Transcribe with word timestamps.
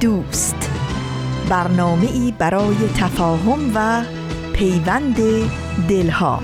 دوست. 0.00 0.70
برنامه 1.48 2.06
ای 2.06 2.34
برای 2.38 2.76
تفاهم 2.96 3.72
و 3.74 4.02
پیوند 4.52 5.16
دلها. 5.88 6.42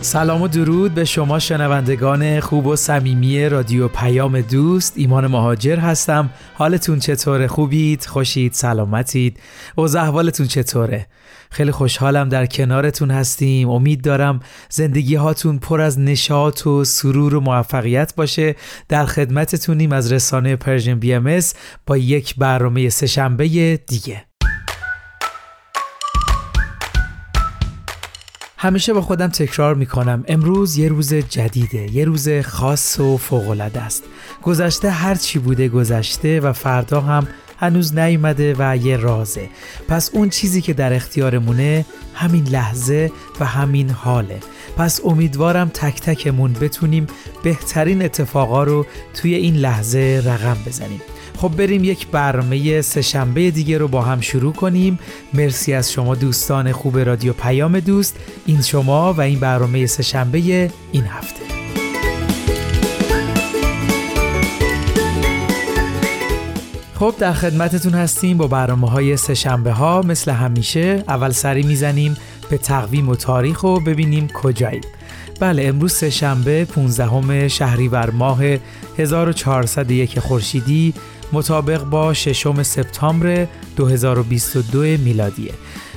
سلام 0.00 0.42
و 0.42 0.48
درود 0.48 0.94
به 0.94 1.04
شما 1.04 1.38
شنوندگان 1.38 2.40
خوب 2.40 2.66
و 2.66 2.76
صمیمی 2.76 3.48
رادیو 3.48 3.88
پیام 3.88 4.40
دوست. 4.40 4.92
ایمان 4.96 5.26
مهاجر 5.26 5.78
هستم. 5.78 6.30
حالتون 6.54 6.98
چطوره؟ 6.98 7.46
خوبید؟ 7.46 8.06
خوشید؟ 8.06 8.52
سلامتید؟ 8.52 9.40
و 9.76 9.80
احوالتون 9.80 10.46
چطوره؟ 10.46 11.06
خیلی 11.54 11.70
خوشحالم 11.70 12.28
در 12.28 12.46
کنارتون 12.46 13.10
هستیم. 13.10 13.70
امید 13.70 14.02
دارم 14.02 14.40
زندگی 14.70 15.14
هاتون 15.14 15.58
پر 15.58 15.80
از 15.80 15.98
نشاط 15.98 16.66
و 16.66 16.84
سرور 16.84 17.34
و 17.34 17.40
موفقیت 17.40 18.14
باشه. 18.14 18.56
در 18.88 19.06
خدمتتونیم 19.06 19.92
از 19.92 20.12
رسانه 20.12 20.56
Persian 20.56 20.94
BMS 20.94 21.40
با 21.86 21.96
یک 21.96 22.36
برنامه 22.36 22.88
سهشنبه 22.88 23.76
دیگه. 23.86 24.24
همیشه 28.58 28.92
با 28.92 29.00
خودم 29.00 29.28
تکرار 29.28 29.74
می‌کنم. 29.74 30.24
امروز 30.28 30.76
یه 30.78 30.88
روز 30.88 31.14
جدیده 31.14 31.96
یه 31.96 32.04
روز 32.04 32.28
خاص 32.28 33.00
و 33.00 33.16
فوقالعاده 33.16 33.80
است. 33.80 34.04
گذشته 34.42 34.90
هر 34.90 35.14
چی 35.14 35.38
بوده 35.38 35.68
گذشته 35.68 36.40
و 36.40 36.52
فردا 36.52 37.00
هم 37.00 37.26
هنوز 37.58 37.98
نیومده 37.98 38.54
و 38.58 38.76
یه 38.76 38.96
رازه. 38.96 39.48
پس 39.88 40.10
اون 40.12 40.28
چیزی 40.28 40.60
که 40.60 40.72
در 40.72 40.92
اختیارمونه 40.92 41.84
همین 42.14 42.44
لحظه 42.44 43.12
و 43.40 43.44
همین 43.44 43.90
حاله. 43.90 44.40
پس 44.76 45.00
امیدوارم 45.04 45.68
تک 45.68 46.00
تکمون 46.00 46.52
بتونیم 46.52 47.06
بهترین 47.42 48.02
اتفاقا 48.02 48.64
رو 48.64 48.86
توی 49.14 49.34
این 49.34 49.56
لحظه 49.56 50.22
رقم 50.24 50.56
بزنیم. 50.66 51.00
خب 51.36 51.48
بریم 51.48 51.84
یک 51.84 52.06
برنامه 52.06 52.82
سهشنبه 52.82 53.50
دیگه 53.50 53.78
رو 53.78 53.88
با 53.88 54.02
هم 54.02 54.20
شروع 54.20 54.52
کنیم. 54.52 54.98
مرسی 55.34 55.72
از 55.72 55.92
شما 55.92 56.14
دوستان 56.14 56.72
خوب 56.72 56.98
رادیو 56.98 57.32
پیام 57.32 57.80
دوست. 57.80 58.16
این 58.46 58.62
شما 58.62 59.12
و 59.12 59.20
این 59.20 59.38
برنامه 59.38 59.86
سهشنبه 59.86 60.70
این 60.92 61.04
هفته. 61.04 61.63
خب 67.04 67.14
در 67.18 67.32
خدمتتون 67.32 67.92
هستیم 67.92 68.36
با 68.36 68.46
برنامه 68.46 68.90
های 68.90 69.16
سهشنبه 69.16 69.72
ها 69.72 70.02
مثل 70.02 70.30
همیشه 70.30 71.04
اول 71.08 71.30
سری 71.30 71.62
می‌زنیم 71.62 72.16
به 72.50 72.58
تقویم 72.58 73.08
و 73.08 73.14
تاریخ 73.14 73.64
و 73.64 73.80
ببینیم 73.80 74.28
کجاییم. 74.28 74.82
بله 75.40 75.64
امروز 75.64 75.92
سهشنبه 75.92 76.64
15 76.64 77.48
شهریور 77.48 78.10
ماه 78.10 78.40
1401 78.98 80.20
خورشیدی 80.20 80.94
مطابق 81.32 81.84
با 81.84 82.14
ششم 82.14 82.62
سپتامبر 82.62 83.46
2022 83.76 84.80
میلادیه. 84.82 85.52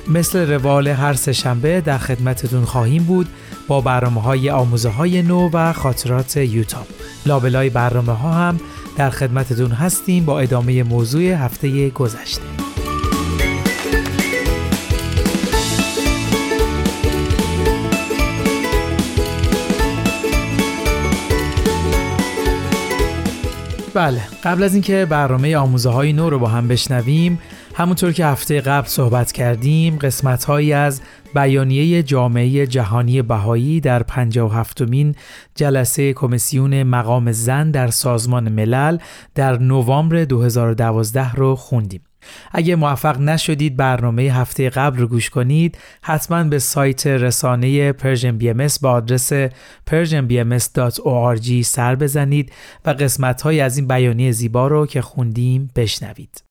مثل 0.10 0.52
روال 0.54 0.88
هر 0.88 1.14
سهشنبه 1.14 1.82
در 1.82 1.98
خدمتتون 1.98 2.66
خواهیم 2.66 3.04
بود 3.04 3.28
با 3.68 3.82
برنامه 3.82 4.22
های 4.22 4.50
آموزه 4.50 4.90
های 4.90 5.22
نو 5.22 5.50
و 5.54 5.74
خاطرات 5.74 6.38
یوتاب. 6.38 6.88
لابلای 7.26 7.70
برنامه 7.70 8.14
ها 8.14 8.34
هم 8.34 8.60
در 8.98 9.10
خدمتتون 9.10 9.72
هستیم 9.72 10.26
با 10.26 10.40
ادامه 10.40 10.84
موضوع 10.84 11.24
هفته 11.24 11.90
گذشته. 11.90 12.42
بله 23.94 24.22
قبل 24.44 24.64
از 24.64 24.74
اینکه 24.74 25.08
برنامه 25.10 25.58
آموزه 25.58 25.90
های 25.90 26.14
نو 26.14 26.30
رو 26.30 26.40
با 26.40 26.48
هم 26.48 26.68
بشنویم 26.68 27.40
همونطور 27.78 28.12
که 28.12 28.26
هفته 28.26 28.62
قبل 28.62 28.88
صحبت 28.88 29.32
کردیم 29.32 29.98
قسمت 29.98 30.44
هایی 30.44 30.74
از 30.74 31.02
بیانیه 31.36 32.04
جامعه 32.04 32.68
جهانی 32.68 33.22
بهایی 33.22 33.80
در 33.80 34.04
57 34.04 34.82
مین 34.82 35.16
جلسه 35.56 36.14
کمیسیون 36.14 36.84
مقام 36.84 37.32
زن 37.32 37.72
در 37.72 37.88
سازمان 37.88 38.50
ملل 38.50 38.98
در 39.36 39.58
نوامبر 39.58 40.26
2012 40.26 41.32
رو 41.32 41.56
خوندیم. 41.56 42.02
اگه 42.52 42.76
موفق 42.76 43.20
نشدید 43.20 43.78
برنامه 43.78 44.22
هفته 44.24 44.70
قبل 44.70 44.98
رو 44.98 45.08
گوش 45.08 45.30
کنید 45.30 45.78
حتما 46.02 46.44
به 46.44 46.60
سایت 46.60 47.08
رسانه 47.08 47.92
Persian 47.92 48.38
BMS 48.38 48.68
با 48.82 48.92
آدرس 48.92 49.34
persianbms.org 49.90 51.62
سر 51.62 51.96
بزنید 51.96 52.52
و 52.86 52.90
قسمت 52.90 53.42
های 53.42 53.60
از 53.60 53.78
این 53.78 53.88
بیانیه 53.88 54.32
زیبا 54.32 54.68
رو 54.68 54.86
که 54.86 55.02
خوندیم 55.02 55.70
بشنوید. 55.76 56.47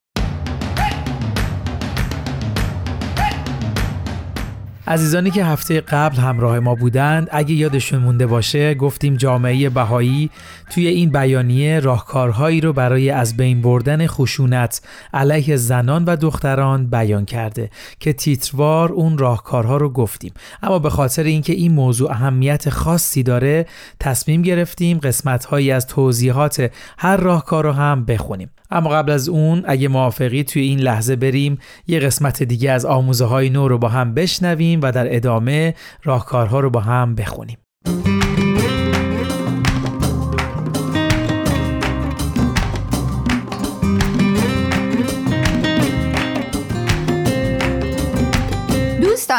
عزیزانی 4.87 5.31
که 5.31 5.45
هفته 5.45 5.81
قبل 5.81 6.17
همراه 6.17 6.59
ما 6.59 6.75
بودند 6.75 7.27
اگه 7.31 7.53
یادشون 7.53 7.99
مونده 7.99 8.27
باشه 8.27 8.73
گفتیم 8.73 9.15
جامعه 9.15 9.69
بهایی 9.69 10.29
توی 10.69 10.87
این 10.87 11.09
بیانیه 11.09 11.79
راهکارهایی 11.79 12.61
رو 12.61 12.73
برای 12.73 13.09
از 13.09 13.37
بین 13.37 13.61
بردن 13.61 14.07
خشونت 14.07 14.81
علیه 15.13 15.55
زنان 15.55 16.05
و 16.05 16.15
دختران 16.15 16.87
بیان 16.87 17.25
کرده 17.25 17.69
که 17.99 18.13
تیتروار 18.13 18.91
اون 18.91 19.17
راهکارها 19.17 19.77
رو 19.77 19.89
گفتیم. 19.89 20.33
اما 20.63 20.79
به 20.79 20.89
خاطر 20.89 21.23
اینکه 21.23 21.53
این 21.53 21.71
موضوع 21.71 22.11
اهمیت 22.11 22.69
خاصی 22.69 23.23
داره 23.23 23.65
تصمیم 23.99 24.41
گرفتیم 24.41 24.97
قسمتهایی 24.97 25.71
از 25.71 25.87
توضیحات 25.87 26.71
هر 26.97 27.17
راهکار 27.17 27.63
رو 27.63 27.71
هم 27.71 28.05
بخونیم. 28.05 28.49
اما 28.71 28.89
قبل 28.89 29.11
از 29.11 29.29
اون 29.29 29.63
اگه 29.67 29.87
موافقی 29.87 30.43
توی 30.43 30.61
این 30.61 30.79
لحظه 30.79 31.15
بریم 31.15 31.57
یه 31.87 31.99
قسمت 31.99 32.43
دیگه 32.43 32.71
از 32.71 32.85
آموزه 32.85 33.25
های 33.25 33.49
نو 33.49 33.67
رو 33.67 33.77
با 33.77 33.87
هم 33.87 34.13
بشنویم 34.13 34.79
و 34.83 34.91
در 34.91 35.15
ادامه 35.15 35.73
راهکارها 36.03 36.59
رو 36.59 36.69
با 36.69 36.79
هم 36.79 37.15
بخونیم. 37.15 37.57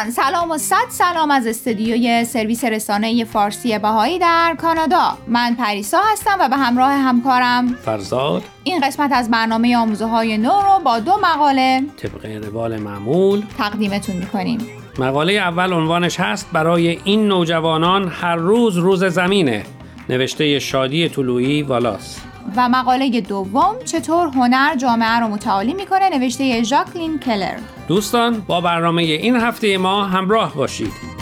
دوستان 0.05 0.25
سلام 0.25 0.51
و 0.51 0.59
صد 0.59 0.89
سلام 0.89 1.31
از 1.31 1.47
استودیوی 1.47 2.25
سرویس 2.25 2.65
رسانه 2.65 3.25
فارسی 3.25 3.79
بهایی 3.79 4.19
در 4.19 4.57
کانادا. 4.61 5.19
من 5.29 5.55
پریسا 5.55 5.99
هستم 6.13 6.37
و 6.41 6.49
به 6.49 6.57
همراه 6.57 6.93
همکارم 6.93 7.75
فرزاد. 7.75 8.43
این 8.65 8.81
قسمت 8.81 9.13
از 9.13 9.31
برنامه 9.31 9.77
آموزه 9.77 10.07
های 10.07 10.39
نو 10.39 10.51
رو 10.51 10.85
با 10.85 10.99
دو 10.99 11.13
مقاله 11.23 11.83
طبق 11.97 12.27
روال 12.45 12.77
معمول 12.77 13.43
تقدیمتون 13.59 14.17
می‌کنیم. 14.17 14.67
مقاله 14.99 15.33
اول 15.33 15.73
عنوانش 15.73 16.21
هست 16.21 16.49
برای 16.53 16.99
این 17.05 17.29
نوجوانان 17.29 18.09
هر 18.09 18.37
روز 18.37 18.77
روز 18.77 19.05
زمینه. 19.05 19.65
نوشته 20.09 20.59
شادی 20.59 21.09
طلوعی 21.09 21.63
والاس. 21.63 22.21
و 22.57 22.69
مقاله 22.69 23.21
دوم 23.21 23.75
چطور 23.85 24.29
هنر 24.29 24.77
جامعه 24.77 25.21
رو 25.21 25.29
متعالی 25.29 25.75
می‌کنه 25.75 26.19
نوشته 26.19 26.63
ژاکلین 26.63 27.19
کلر. 27.19 27.57
دوستان 27.89 28.41
با 28.41 28.61
برنامه 28.61 29.03
این 29.03 29.37
هفته 29.37 29.79
ما 29.79 30.05
همراه 30.05 30.55
باشید. 30.55 31.18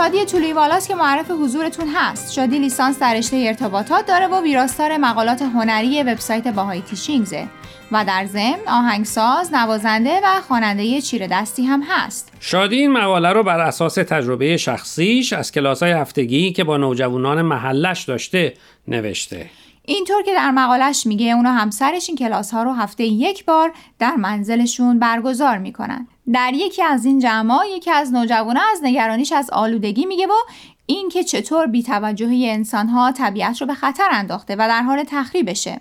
شادی 0.00 0.24
طولوی 0.24 0.52
والاست 0.52 0.88
که 0.88 0.94
معرف 0.94 1.30
حضورتون 1.30 1.88
هست 1.94 2.32
شادی 2.32 2.58
لیسانس 2.58 2.98
در 2.98 3.14
رشته 3.14 3.36
ارتباطات 3.36 4.06
داره 4.06 4.26
و 4.26 4.42
ویراستار 4.42 4.96
مقالات 4.96 5.42
هنری 5.42 6.02
وبسایت 6.02 6.48
باهای 6.48 6.80
تیشینگزه 6.80 7.46
و 7.92 8.04
در 8.04 8.26
ضمن 8.26 8.68
آهنگساز، 8.68 9.54
نوازنده 9.54 10.20
و 10.24 10.40
خواننده 10.48 11.00
چیره 11.00 11.28
دستی 11.30 11.62
هم 11.62 11.82
هست. 11.88 12.32
شادی 12.40 12.76
این 12.76 12.92
مقاله 12.92 13.32
رو 13.32 13.42
بر 13.42 13.60
اساس 13.60 13.94
تجربه 13.94 14.56
شخصیش 14.56 15.32
از 15.32 15.52
کلاس 15.52 15.82
های 15.82 15.92
هفتگی 15.92 16.52
که 16.52 16.64
با 16.64 16.76
نوجوانان 16.76 17.42
محلش 17.42 18.04
داشته 18.04 18.54
نوشته. 18.88 19.50
اینطور 19.84 20.22
که 20.22 20.34
در 20.34 20.50
مقالش 20.50 21.06
میگه 21.06 21.32
اونا 21.32 21.52
همسرش 21.52 22.08
این 22.08 22.18
کلاس 22.18 22.50
ها 22.50 22.62
رو 22.62 22.72
هفته 22.72 23.04
یک 23.04 23.44
بار 23.44 23.72
در 23.98 24.16
منزلشون 24.16 24.98
برگزار 24.98 25.58
می‌کنن. 25.58 26.08
در 26.32 26.52
یکی 26.54 26.82
از 26.82 27.04
این 27.04 27.18
جمع 27.18 27.58
یکی 27.76 27.90
از 27.90 28.12
نوجوانا 28.12 28.60
از 28.72 28.80
نگرانیش 28.82 29.32
از 29.32 29.50
آلودگی 29.50 30.06
میگه 30.06 30.26
و 30.26 30.32
اینکه 30.86 31.24
چطور 31.24 31.66
بیتوجهی 31.66 32.50
انسانها 32.50 33.12
طبیعت 33.12 33.60
رو 33.60 33.66
به 33.66 33.74
خطر 33.74 34.08
انداخته 34.10 34.54
و 34.54 34.58
در 34.58 34.82
حال 34.82 35.04
تخریبشه. 35.06 35.80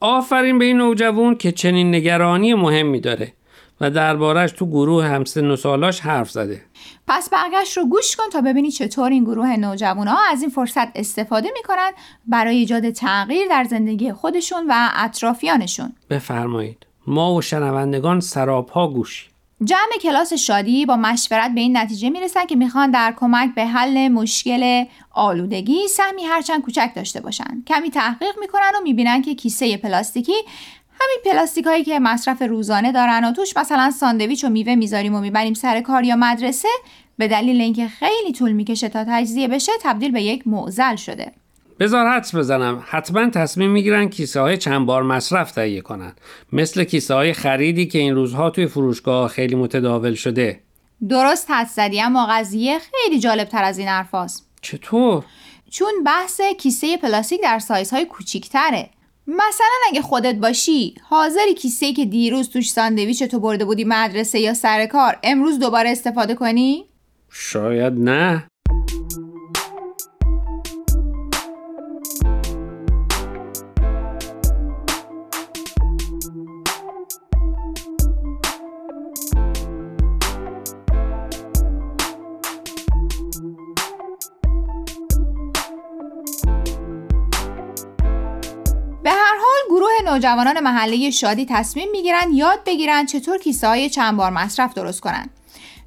آفرین 0.00 0.58
به 0.58 0.64
این 0.64 0.76
نوجوان 0.76 1.36
که 1.36 1.52
چنین 1.52 1.94
نگرانی 1.94 2.54
مهمی 2.54 3.00
داره 3.00 3.32
و 3.80 3.90
دربارش 3.90 4.52
تو 4.52 4.66
گروه 4.66 5.04
همسن 5.04 5.50
و 5.50 5.56
سالاش 5.56 6.00
حرف 6.00 6.30
زده. 6.30 6.62
پس 7.08 7.30
برگشت 7.30 7.76
رو 7.76 7.86
گوش 7.86 8.16
کن 8.16 8.24
تا 8.32 8.40
ببینی 8.40 8.70
چطور 8.70 9.10
این 9.10 9.24
گروه 9.24 9.56
نوجوان 9.56 10.08
ها 10.08 10.18
از 10.30 10.40
این 10.40 10.50
فرصت 10.50 10.88
استفاده 10.94 11.48
می‌کنن 11.54 11.90
برای 12.26 12.56
ایجاد 12.56 12.90
تغییر 12.90 13.48
در 13.48 13.64
زندگی 13.64 14.12
خودشون 14.12 14.66
و 14.68 14.88
اطرافیانشون. 14.94 15.92
بفرمایید. 16.10 16.86
ما 17.06 17.34
و 17.34 17.42
شنوندگان 17.42 18.20
سرابها 18.20 18.88
گوشی. 18.88 19.26
جمع 19.64 19.98
کلاس 20.02 20.32
شادی 20.32 20.86
با 20.86 20.96
مشورت 20.96 21.50
به 21.54 21.60
این 21.60 21.76
نتیجه 21.76 22.10
می‌رسن 22.10 22.46
که 22.46 22.56
می‌خوان 22.56 22.90
در 22.90 23.14
کمک 23.16 23.54
به 23.54 23.66
حل 23.66 24.08
مشکل 24.08 24.84
آلودگی 25.10 25.88
سهمی 25.88 26.24
هرچند 26.24 26.62
کوچک 26.62 26.90
داشته 26.96 27.20
باشن. 27.20 27.62
کمی 27.66 27.90
تحقیق 27.90 28.38
می‌کنن 28.40 28.72
و 28.80 28.82
می‌بینن 28.82 29.22
که 29.22 29.34
کیسه 29.34 29.76
پلاستیکی 29.76 30.36
همین 31.04 31.32
پلاستیک 31.32 31.66
هایی 31.66 31.84
که 31.84 31.98
مصرف 31.98 32.42
روزانه 32.42 32.92
دارن 32.92 33.24
و 33.24 33.32
توش 33.32 33.56
مثلا 33.56 33.90
ساندویچ 33.90 34.44
و 34.44 34.48
میوه 34.48 34.74
می‌ذاریم 34.74 35.14
و 35.14 35.20
می‌بریم 35.20 35.54
سر 35.54 35.80
کار 35.80 36.04
یا 36.04 36.16
مدرسه 36.16 36.68
به 37.18 37.28
دلیل 37.28 37.60
اینکه 37.60 37.88
خیلی 37.88 38.32
طول 38.32 38.52
می‌کشه 38.52 38.88
تا 38.88 39.04
تجزیه 39.08 39.48
بشه 39.48 39.72
تبدیل 39.82 40.12
به 40.12 40.22
یک 40.22 40.46
معزل 40.46 40.96
شده. 40.96 41.32
بذار 41.80 42.08
حدس 42.08 42.34
بزنم. 42.34 42.82
حتما 42.86 43.30
تصمیم 43.30 43.70
می‌گیرن 43.70 44.08
کیسه 44.08 44.40
های 44.40 44.58
چند 44.58 44.86
بار 44.86 45.02
مصرف 45.02 45.52
تهیه 45.52 45.80
کنن. 45.80 46.12
مثل 46.52 46.84
کیسه 46.84 47.14
های 47.14 47.32
خریدی 47.32 47.86
که 47.86 47.98
این 47.98 48.14
روزها 48.14 48.50
توی 48.50 48.66
فروشگاه 48.66 49.28
خیلی 49.28 49.54
متداول 49.54 50.14
شده. 50.14 50.60
درست 51.08 51.50
حد 51.50 51.66
زدی 51.66 52.00
اما 52.00 52.26
قضیه 52.30 52.78
خیلی 52.78 53.20
جالب 53.20 53.48
تر 53.48 53.64
از 53.64 53.78
این 53.78 53.88
حرفاست 53.88 54.48
چطور؟ 54.62 55.24
چون 55.70 55.92
بحث 56.06 56.40
کیسه 56.58 56.96
پلاستیک 56.96 57.42
در 57.42 57.58
سایزهای 57.58 58.04
کوچیکتره. 58.04 58.90
مثلا 59.26 59.80
اگه 59.88 60.02
خودت 60.02 60.34
باشی 60.34 60.94
حاضری 61.02 61.54
کیسه 61.54 61.92
که 61.92 62.04
دیروز 62.04 62.48
توش 62.48 62.70
ساندویچ 62.70 63.22
تو 63.22 63.40
برده 63.40 63.64
بودی 63.64 63.84
مدرسه 63.84 64.38
یا 64.38 64.54
سر 64.54 64.86
کار 64.86 65.18
امروز 65.22 65.58
دوباره 65.58 65.90
استفاده 65.90 66.34
کنی؟ 66.34 66.84
شاید 67.30 67.92
نه 67.92 68.46
نوجوانان 90.06 90.60
محله 90.60 91.10
شادی 91.10 91.46
تصمیم 91.50 91.88
می‌گیرن 91.92 92.32
یاد 92.32 92.60
بگیرن 92.66 93.06
چطور 93.06 93.38
کیسه 93.38 93.68
های 93.68 93.90
چند 93.90 94.16
بار 94.16 94.30
مصرف 94.30 94.74
درست 94.74 95.00
کنن. 95.00 95.30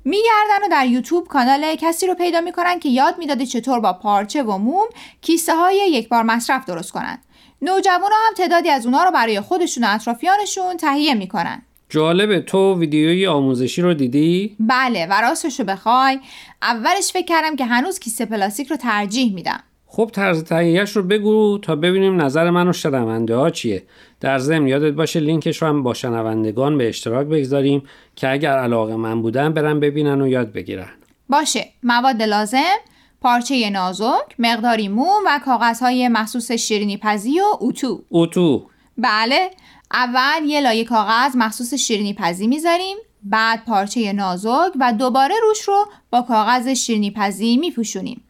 میگردن 0.05 0.65
و 0.65 0.67
در 0.71 0.85
یوتیوب 0.85 1.27
کانال 1.27 1.75
کسی 1.75 2.07
رو 2.07 2.13
پیدا 2.13 2.41
می‌کنن 2.41 2.79
که 2.79 2.89
یاد 2.89 3.17
می‌داده 3.17 3.45
چطور 3.45 3.79
با 3.79 3.93
پارچه 3.93 4.43
و 4.43 4.57
موم 4.57 4.87
کیسه 5.21 5.55
های 5.55 5.75
یک 5.75 6.09
بار 6.09 6.23
مصرف 6.23 6.65
درست 6.65 6.91
کنن. 6.91 7.17
نوجوان 7.61 8.11
هم 8.27 8.33
تعدادی 8.37 8.69
از 8.69 8.85
اونا 8.85 9.03
رو 9.03 9.11
برای 9.11 9.41
خودشون 9.41 9.83
و 9.83 9.87
اطرافیانشون 9.89 10.77
تهیه 10.77 11.13
می‌کنن. 11.13 11.61
جالبه. 11.89 12.39
تو 12.39 12.79
ویدیوی 12.79 13.27
آموزشی 13.27 13.81
رو 13.81 13.93
دیدی؟ 13.93 14.55
بله. 14.59 15.05
و 15.05 15.21
راستش 15.21 15.59
رو 15.59 15.65
بخوای. 15.65 16.19
اولش 16.61 17.11
فکر 17.11 17.25
کردم 17.25 17.55
که 17.55 17.65
هنوز 17.65 17.99
کیسه 17.99 18.25
پلاستیک 18.25 18.67
رو 18.67 18.75
ترجیح 18.75 19.33
میدم. 19.33 19.63
خب 19.89 20.09
طرز 20.13 20.43
تهیهش 20.43 20.95
رو 20.95 21.03
بگو 21.03 21.57
تا 21.61 21.75
ببینیم 21.75 22.21
نظر 22.21 22.49
من 22.49 22.67
و 22.67 22.73
شنونده 22.73 23.35
ها 23.35 23.49
چیه. 23.49 23.83
در 24.19 24.39
ضمن 24.39 24.67
یادت 24.67 24.93
باشه 24.93 25.19
لینکش 25.19 25.61
رو 25.61 25.67
هم 25.67 25.83
با 25.83 25.93
شنوندگان 25.93 26.77
به 26.77 26.87
اشتراک 26.87 27.27
بگذاریم 27.27 27.83
که 28.15 28.31
اگر 28.31 28.57
علاقه 28.57 28.95
من 28.95 29.21
بودن 29.21 29.53
برن 29.53 29.79
ببینن 29.79 30.21
و 30.21 30.27
یاد 30.27 30.51
بگیرن. 30.51 30.89
باشه. 31.29 31.65
مواد 31.83 32.21
لازم 32.21 32.77
پارچه 33.21 33.69
نازک 33.69 34.35
مقداری 34.39 34.87
موم 34.87 35.23
و 35.25 35.39
کاغذهای 35.45 36.07
مخصوص 36.07 36.51
شیرینی 36.51 36.97
پزی 36.97 37.39
و 37.39 37.45
اتو. 37.59 38.03
اتو. 38.11 38.69
بله. 38.97 39.49
اول 39.91 40.45
یه 40.45 40.61
لایه 40.61 40.83
کاغذ 40.83 41.35
مخصوص 41.35 41.73
شیرینی 41.73 42.13
پزی 42.13 42.47
می‌ذاریم. 42.47 42.97
بعد 43.23 43.65
پارچه 43.65 44.13
نازک 44.13 44.71
و 44.79 44.93
دوباره 44.93 45.35
روش 45.43 45.61
رو 45.61 45.85
با 46.09 46.21
کاغذ 46.21 46.67
شیرینی 46.67 47.11
پزی 47.11 47.57
میپوشونیم. 47.57 48.23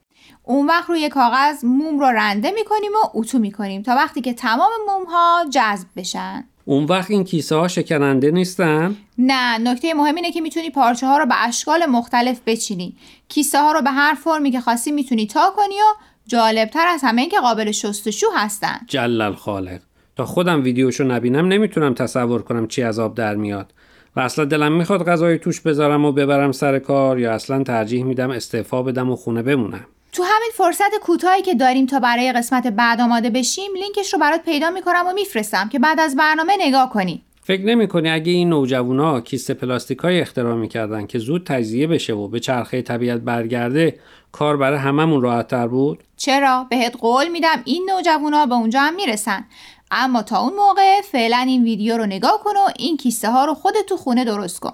اون 0.47 0.65
وقت 0.65 0.89
روی 0.89 1.09
کاغذ 1.09 1.65
موم 1.65 1.99
رو 1.99 2.05
رنده 2.05 2.51
می‌کنیم 2.51 2.91
و 2.91 3.09
اتو 3.13 3.39
می‌کنیم 3.39 3.81
تا 3.81 3.95
وقتی 3.95 4.21
که 4.21 4.33
تمام 4.33 4.69
موم 4.87 5.05
ها 5.05 5.45
جذب 5.49 5.87
بشن. 5.95 6.43
اون 6.65 6.85
وقت 6.85 7.11
این 7.11 7.23
کیسه 7.23 7.55
ها 7.55 7.67
شکننده 7.67 8.31
نیستن؟ 8.31 8.95
نه 9.17 9.57
نکته 9.57 9.93
مهم 9.93 10.15
اینه 10.15 10.31
که 10.31 10.41
می‌تونی 10.41 10.69
پارچه 10.69 11.07
ها 11.07 11.17
رو 11.17 11.25
به 11.25 11.47
اشکال 11.47 11.85
مختلف 11.85 12.39
بچینی. 12.45 12.95
کیسه 13.29 13.61
ها 13.61 13.71
رو 13.71 13.81
به 13.81 13.89
هر 13.89 14.13
فرمی 14.13 14.51
که 14.51 14.59
خواستی 14.59 14.91
می‌تونی 14.91 15.27
تا 15.27 15.53
کنی 15.55 15.75
و 15.75 15.93
جالبتر 16.27 16.87
از 16.87 17.01
همه 17.03 17.21
این 17.21 17.29
که 17.29 17.39
قابل 17.39 17.71
شستشو 17.71 18.27
هستن. 18.35 18.79
جلل 18.87 19.33
خالق. 19.33 19.79
تا 20.15 20.25
خودم 20.25 20.63
ویدیوشو 20.63 21.03
نبینم 21.03 21.47
نمی‌تونم 21.47 21.93
تصور 21.93 22.41
کنم 22.41 22.67
چی 22.67 22.83
از 22.83 22.99
آب 22.99 23.15
در 23.15 23.35
میاد. 23.35 23.73
و 24.15 24.19
اصلا 24.19 24.45
دلم 24.45 24.71
می‌خواد 24.71 25.05
غذای 25.05 25.39
توش 25.39 25.61
بذارم 25.61 26.05
و 26.05 26.11
ببرم 26.11 26.51
سر 26.51 26.79
کار 26.79 27.19
یا 27.19 27.33
اصلا 27.33 27.63
ترجیح 27.63 28.03
میدم 28.03 28.29
استعفا 28.29 28.83
بدم 28.83 29.09
و 29.09 29.15
خونه 29.15 29.41
بمونم. 29.41 29.85
تو 30.17 30.23
همین 30.23 30.51
فرصت 30.53 30.95
کوتاهی 31.01 31.41
که 31.41 31.53
داریم 31.55 31.85
تا 31.85 31.99
برای 31.99 32.31
قسمت 32.31 32.67
بعد 32.67 33.01
آماده 33.01 33.29
بشیم 33.29 33.71
لینکش 33.73 34.13
رو 34.13 34.19
برات 34.19 34.43
پیدا 34.43 34.69
می‌کنم 34.69 35.03
و 35.07 35.13
میفرستم 35.13 35.69
که 35.69 35.79
بعد 35.79 35.99
از 35.99 36.15
برنامه 36.15 36.53
نگاه 36.59 36.89
کنی 36.89 37.23
فکر 37.43 37.65
نمی 37.65 37.87
کنی 37.87 38.09
اگه 38.09 38.31
این 38.31 38.49
نوجوانا 38.49 39.21
کیسه 39.21 39.53
پلاستیک 39.53 39.97
های 39.97 40.21
اختراع 40.21 40.55
می‌کردن 40.55 41.07
که 41.07 41.19
زود 41.19 41.43
تجزیه 41.45 41.87
بشه 41.87 42.13
و 42.13 42.27
به 42.27 42.39
چرخه 42.39 42.81
طبیعت 42.81 43.21
برگرده 43.21 43.99
کار 44.31 44.57
برای 44.57 44.79
هممون 44.79 45.21
راحت 45.21 45.47
تر 45.47 45.67
بود؟ 45.67 46.03
چرا؟ 46.17 46.67
بهت 46.69 46.95
قول 46.99 47.27
میدم 47.27 47.61
این 47.65 47.89
نوجوانا 47.89 48.45
به 48.45 48.55
اونجا 48.55 48.79
هم 48.79 48.95
می‌رسن 48.95 49.45
اما 49.91 50.23
تا 50.23 50.39
اون 50.39 50.53
موقع 50.53 51.01
فعلا 51.01 51.45
این 51.47 51.63
ویدیو 51.63 51.97
رو 51.97 52.05
نگاه 52.05 52.41
کن 52.43 52.57
و 52.57 52.69
این 52.79 52.97
کیسه 52.97 53.31
ها 53.31 53.45
رو 53.45 53.53
خودت 53.53 53.85
تو 53.89 53.97
خونه 53.97 54.25
درست 54.25 54.59
کن 54.59 54.73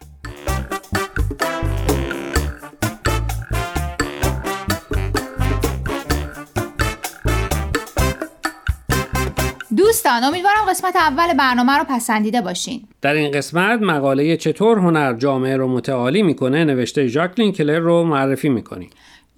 دوستان 10.03 10.23
امیدوارم 10.23 10.69
قسمت 10.69 10.95
اول 10.95 11.33
برنامه 11.33 11.77
رو 11.77 11.83
پسندیده 11.89 12.41
باشین. 12.41 12.81
در 13.01 13.13
این 13.13 13.31
قسمت 13.31 13.81
مقاله 13.81 14.37
چطور 14.37 14.77
هنر 14.77 15.13
جامعه 15.13 15.57
رو 15.57 15.67
متعالی 15.67 16.23
می‌کنه 16.23 16.65
نوشته 16.65 17.07
ژاکلین 17.07 17.51
کلر 17.51 17.79
رو 17.79 18.03
معرفی 18.03 18.49
می‌کنیم. 18.49 18.89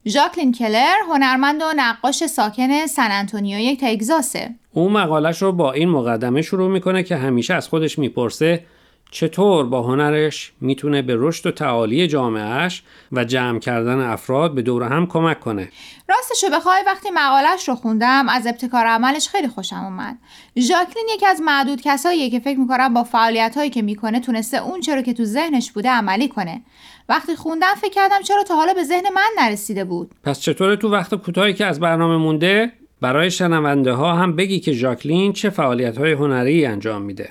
ژاکلین 0.07 0.51
کلر 0.51 0.95
هنرمند 1.09 1.61
و 1.61 1.65
نقاش 1.75 2.25
ساکن 2.25 2.85
سن 2.85 3.07
انتونیو 3.11 3.75
تگزاسه. 3.75 4.49
او 4.71 4.89
مقالش 4.89 5.41
رو 5.41 5.51
با 5.51 5.71
این 5.71 5.89
مقدمه 5.89 6.41
شروع 6.41 6.71
می‌کنه 6.71 7.03
که 7.03 7.15
همیشه 7.15 7.53
از 7.53 7.67
خودش 7.67 7.99
می‌پرسه 7.99 8.65
چطور 9.13 9.65
با 9.65 9.81
هنرش 9.81 10.51
می‌تونه 10.61 11.01
به 11.01 11.15
رشد 11.17 11.47
و 11.47 11.51
تعالی 11.51 12.07
جامعهش 12.07 12.83
و 13.11 13.23
جمع 13.23 13.59
کردن 13.59 13.99
افراد 13.99 14.55
به 14.55 14.61
دور 14.61 14.83
هم 14.83 15.07
کمک 15.07 15.39
کنه؟ 15.39 15.69
راستشو 16.09 16.47
بخوای 16.53 16.83
وقتی 16.87 17.09
مقالش 17.13 17.69
رو 17.69 17.75
خوندم 17.75 18.29
از 18.29 18.47
ابتکار 18.47 18.85
عملش 18.85 19.27
خیلی 19.27 19.47
خوشم 19.47 19.83
اومد. 19.83 20.17
ژاکلین 20.57 21.05
یکی 21.15 21.25
از 21.25 21.41
معدود 21.45 21.81
کساییه 21.81 22.29
که 22.29 22.39
فکر 22.39 22.59
می‌کنم 22.59 22.93
با 22.93 23.03
فعالیت 23.03 23.57
هایی 23.57 23.69
که 23.69 23.81
می‌کنه 23.81 24.19
تونسته 24.19 24.57
اون 24.57 24.81
چرا 24.81 25.01
که 25.01 25.13
تو 25.13 25.25
ذهنش 25.25 25.71
بوده 25.71 25.89
عملی 25.89 26.27
کنه. 26.27 26.61
وقتی 27.09 27.35
خوندم 27.35 27.73
فکر 27.81 27.93
کردم 27.93 28.21
چرا 28.21 28.43
تا 28.43 28.55
حالا 28.55 28.73
به 28.73 28.83
ذهن 28.83 29.05
من 29.15 29.29
نرسیده 29.45 29.83
بود. 29.83 30.11
پس 30.23 30.39
چطور 30.39 30.75
تو 30.75 30.89
وقت 30.89 31.15
کوتاهی 31.15 31.53
که 31.53 31.65
از 31.65 31.79
برنامه 31.79 32.17
مونده؟ 32.17 32.71
برای 33.01 33.31
شنونده 33.31 33.91
ها 33.91 34.13
هم 34.13 34.35
بگی 34.35 34.59
که 34.59 34.71
ژاکلین 34.71 35.33
چه 35.33 35.49
فعالیت 35.49 35.97
های 35.97 36.11
هنری 36.11 36.65
انجام 36.65 37.01
میده. 37.01 37.29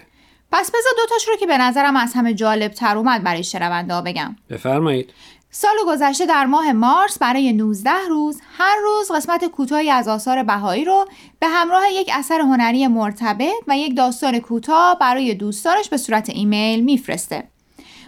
پس 0.52 0.70
بذار 0.70 0.92
دوتاش 0.96 1.28
رو 1.28 1.36
که 1.36 1.46
به 1.46 1.58
نظرم 1.58 1.96
از 1.96 2.12
همه 2.14 2.34
جالب 2.34 2.72
تر 2.72 2.96
اومد 2.96 3.22
برای 3.22 3.44
شنونده 3.44 3.94
ها 3.94 4.02
بگم 4.02 4.36
بفرمایید 4.50 5.10
سال 5.50 5.74
گذشته 5.86 6.26
در 6.26 6.46
ماه 6.46 6.72
مارس 6.72 7.18
برای 7.18 7.52
19 7.52 7.90
روز 8.08 8.40
هر 8.58 8.76
روز 8.82 9.10
قسمت 9.12 9.44
کوتاهی 9.44 9.90
از 9.90 10.08
آثار 10.08 10.42
بهایی 10.42 10.84
رو 10.84 11.06
به 11.40 11.48
همراه 11.48 11.82
یک 11.92 12.10
اثر 12.14 12.40
هنری 12.40 12.86
مرتبط 12.86 13.52
و 13.68 13.78
یک 13.78 13.96
داستان 13.96 14.38
کوتاه 14.38 14.98
برای 14.98 15.34
دوستانش 15.34 15.88
به 15.88 15.96
صورت 15.96 16.30
ایمیل 16.30 16.84
میفرسته. 16.84 17.44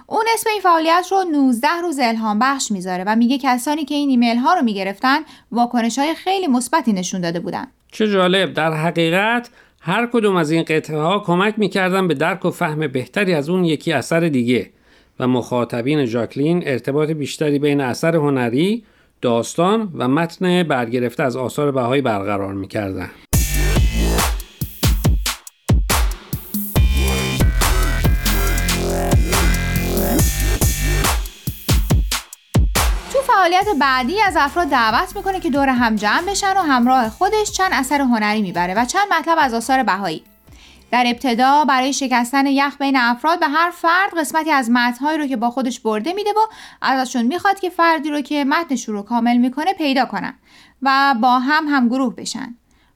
اون 0.07 0.25
اسم 0.35 0.51
این 0.51 0.61
فعالیت 0.61 1.07
رو 1.11 1.25
19 1.33 1.69
روز 1.83 1.99
الهام 1.99 2.39
بخش 2.39 2.71
می‌ذاره 2.71 3.05
و 3.07 3.17
میگه 3.17 3.39
کسانی 3.39 3.85
که 3.85 3.95
این 3.95 4.09
ایمیل 4.09 4.37
ها 4.37 4.55
رو 4.55 4.63
می‌گرفتن 4.63 5.19
واکنش 5.53 5.99
های 5.99 6.15
خیلی 6.15 6.47
مثبتی 6.47 6.93
نشون 6.93 7.21
داده 7.21 7.41
بودن. 7.41 7.67
چه 7.93 8.09
جالب 8.09 8.55
در 8.55 8.73
حقیقت 8.73 9.49
هر 9.87 10.07
کدوم 10.07 10.37
از 10.37 10.51
این 10.51 10.63
قطعه 10.63 10.99
ها 10.99 11.19
کمک 11.19 11.55
می‌کردن 11.59 12.09
به 12.09 12.15
درک 12.15 12.45
و 12.45 12.51
فهم 12.51 12.87
بهتری 12.87 13.35
از 13.35 13.49
اون 13.49 13.65
یکی 13.65 13.93
اثر 13.93 14.21
دیگه 14.21 14.71
و 15.21 15.29
مخاطبین 15.29 16.05
ژاکلین 16.05 16.63
ارتباط 16.67 17.11
بیشتری 17.11 17.59
بین 17.59 17.81
اثر 17.81 18.17
هنری، 18.17 18.85
داستان 19.21 19.93
و 19.95 20.09
متن 20.09 20.63
برگرفته 20.63 21.23
از 21.23 21.37
آثار 21.37 21.73
بهایی 21.73 22.03
برقرار 22.03 22.55
می‌کردن. 22.55 23.11
فعالیت 33.45 33.69
بعدی 33.79 34.23
از 34.23 34.37
افراد 34.37 34.69
دعوت 34.69 35.17
می‌کنه 35.17 35.41
که 35.41 35.51
دور 35.51 35.69
هم 35.69 35.97
جمع 35.97 36.23
بشن 36.23 36.57
و 36.57 36.61
همراه 36.61 37.09
خودش 37.09 37.53
چند 37.53 37.71
اثر 37.73 38.01
هنری 38.01 38.43
می‌بره 38.43 38.75
و 38.75 38.85
چند 38.85 39.03
مطلب 39.19 39.39
از 39.41 39.55
آثار 39.55 39.83
بهایی. 39.83 40.25
در 40.91 41.05
ابتدا 41.07 41.65
برای 41.65 41.93
شکستن 41.93 42.47
یخ 42.47 42.77
بین 42.79 42.97
افراد 42.97 43.41
به 43.41 43.47
هر 43.47 43.71
فرد 43.71 44.19
قسمتی 44.19 44.51
از 44.51 44.71
متنهایی 44.71 45.19
رو 45.19 45.27
که 45.27 45.37
با 45.37 45.51
خودش 45.51 45.81
برده 45.81 46.13
میده 46.13 46.31
و 46.31 46.41
ازشون 46.83 47.23
می‌خواد 47.23 47.61
که 47.61 47.71
فردی 47.71 48.11
رو 48.11 48.21
که 48.21 48.45
متنش 48.45 48.89
رو 48.89 49.03
کامل 49.03 49.37
می‌کنه 49.37 49.73
پیدا 49.73 50.05
کنن 50.05 50.35
و 50.83 51.15
با 51.21 51.39
هم 51.39 51.69
هم 51.69 51.89
گروه 51.89 52.15
بشن. 52.15 52.55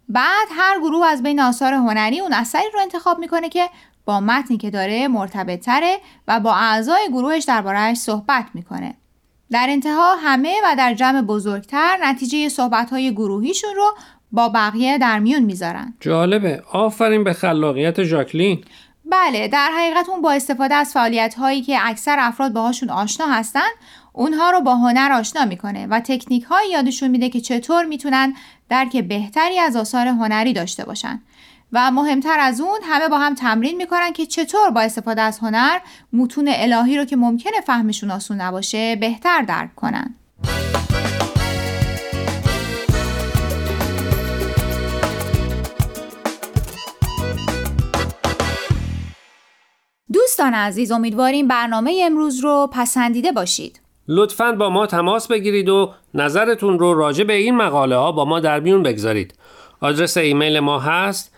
بعد 0.09 0.49
هر 0.59 0.79
گروه 0.79 1.07
از 1.07 1.23
بین 1.23 1.41
آثار 1.41 1.73
هنری 1.73 2.21
اون 2.21 2.33
اثری 2.33 2.71
رو 2.75 2.81
انتخاب 2.81 3.19
می‌کنه 3.19 3.49
که 3.49 3.71
با 4.05 4.21
متنی 4.21 4.57
که 4.57 4.71
داره 4.71 5.09
مرتبط 5.09 5.61
تره 5.61 5.99
و 6.29 6.41
با 6.41 6.55
اعضای 6.55 7.09
گروهش 7.09 7.45
دربارهش 7.45 7.99
صحبت 7.99 8.47
می‌کنه. 8.55 8.95
در 9.51 9.67
انتها 9.69 10.17
همه 10.17 10.55
و 10.65 10.75
در 10.79 10.95
جمع 10.95 11.23
بزرگتر 11.23 11.99
نتیجه 12.03 12.49
صحبتهای 12.49 13.13
گروهیشون 13.13 13.75
رو 13.77 13.95
با 14.33 14.49
بقیه 14.49 14.99
در 14.99 15.19
میون 15.19 15.43
می‌ذارن. 15.43 15.95
جالبه. 16.01 16.63
آفرین 16.73 17.25
به 17.25 17.33
خلاقیت 17.33 18.03
ژاکلین. 18.03 18.65
بله 19.11 19.49
در 19.49 19.71
حقیقت 19.79 20.09
اون 20.09 20.23
با 20.23 20.33
استفاده 20.33 20.75
از 20.75 20.93
فعالیت 20.93 21.35
هایی 21.35 21.63
که 21.63 21.79
اکثر 21.83 22.17
افراد 22.19 22.53
باهاشون 22.53 22.91
آشنا 22.91 23.27
هستن 23.27 23.69
اونها 24.13 24.51
رو 24.51 24.61
با 24.61 24.75
هنر 24.75 25.13
آشنا 25.13 25.45
می‌کنه 25.45 25.87
و 25.87 26.01
تکنیک 26.01 26.43
های 26.43 26.71
یادشون 26.71 27.09
میده 27.09 27.29
که 27.29 27.41
چطور 27.41 27.85
می‌تونن 27.85 28.35
درک 28.69 28.97
بهتری 28.97 29.59
از 29.59 29.77
آثار 29.77 30.07
هنری 30.07 30.53
داشته 30.53 30.85
باشن. 30.85 31.21
و 31.73 31.91
مهمتر 31.91 32.37
از 32.41 32.61
اون 32.61 32.79
همه 32.83 33.09
با 33.09 33.19
هم 33.19 33.35
تمرین 33.35 33.77
می‌کنن 33.77 34.13
که 34.13 34.27
چطور 34.27 34.71
با 34.71 34.81
استفاده 34.81 35.21
از 35.21 35.39
هنر 35.39 35.79
متون 36.13 36.49
الهی 36.53 36.97
رو 36.97 37.05
که 37.05 37.17
ممکنه 37.17 37.61
فهمشون 37.67 38.11
آسون 38.11 38.41
نباشه 38.41 38.97
بهتر 38.97 39.43
درک 39.43 39.75
کنن. 39.75 40.15
دوستان 50.13 50.55
عزیز 50.55 50.93
امیدواریم 50.93 51.49
برنامه 51.49 52.01
امروز 52.05 52.41
رو 52.41 52.71
پسندیده 52.73 53.33
باشید. 53.33 53.81
لطفا 54.09 54.53
با 54.53 54.71
ما 54.71 54.87
تماس 54.87 55.29
بگیرید 55.29 55.69
و 55.69 55.95
نظرتون 56.15 56.79
رو 56.79 56.95
راجع 56.95 57.25
به 57.25 57.33
این 57.33 57.57
مقاله 57.57 57.97
ها 57.97 58.13
با 58.13 58.25
ما 58.25 58.41
در 58.41 58.61
میون 58.61 58.83
بگذارید. 58.83 59.35
آدرس 59.81 60.17
ایمیل 60.17 60.61
ما 60.61 60.79
هست 60.79 61.38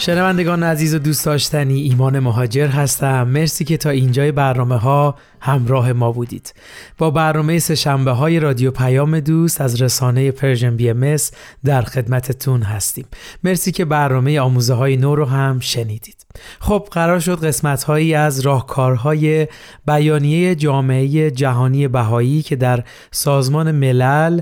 شنوندگان 0.00 0.62
عزیز 0.62 0.94
و 0.94 0.98
دوست 0.98 1.26
داشتنی 1.26 1.80
ایمان 1.80 2.18
مهاجر 2.18 2.66
هستم. 2.66 3.28
مرسی 3.28 3.64
که 3.64 3.76
تا 3.76 3.90
اینجای 3.90 4.32
برنامه 4.32 4.76
ها 4.76 5.14
همراه 5.40 5.92
ما 5.92 6.12
بودید. 6.12 6.54
با 6.98 7.10
برنامه 7.10 7.58
سه‌شنبه 7.58 8.10
های 8.10 8.40
رادیو 8.40 8.70
پیام 8.70 9.20
دوست 9.20 9.60
از 9.60 9.82
رسانه 9.82 10.30
Persian 10.30 10.76
BMS 10.76 11.16
در 11.64 11.82
خدمتتون 11.82 12.62
هستیم. 12.62 13.06
مرسی 13.44 13.72
که 13.72 13.84
برنامه 13.84 14.40
آموزه 14.40 14.74
های 14.74 14.96
نو 14.96 15.14
رو 15.14 15.24
هم 15.24 15.60
شنیدید. 15.60 16.26
خب 16.60 16.88
قرار 16.90 17.20
شد 17.20 17.44
قسمت 17.44 17.82
هایی 17.82 18.14
از 18.14 18.40
راهکارهای 18.40 19.48
بیانیه 19.86 20.54
جامعه 20.54 21.30
جهانی 21.30 21.88
بهایی 21.88 22.42
که 22.42 22.56
در 22.56 22.84
سازمان 23.10 23.70
ملل 23.70 24.40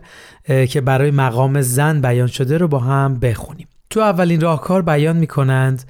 که 0.68 0.80
برای 0.80 1.10
مقام 1.10 1.60
زن 1.60 2.00
بیان 2.00 2.26
شده 2.26 2.58
رو 2.58 2.68
با 2.68 2.78
هم 2.78 3.18
بخونیم. 3.18 3.68
تو 3.90 4.00
اولین 4.00 4.40
راهکار 4.40 4.83
بیان 4.83 5.16
می 5.16 5.26
کنند 5.26 5.85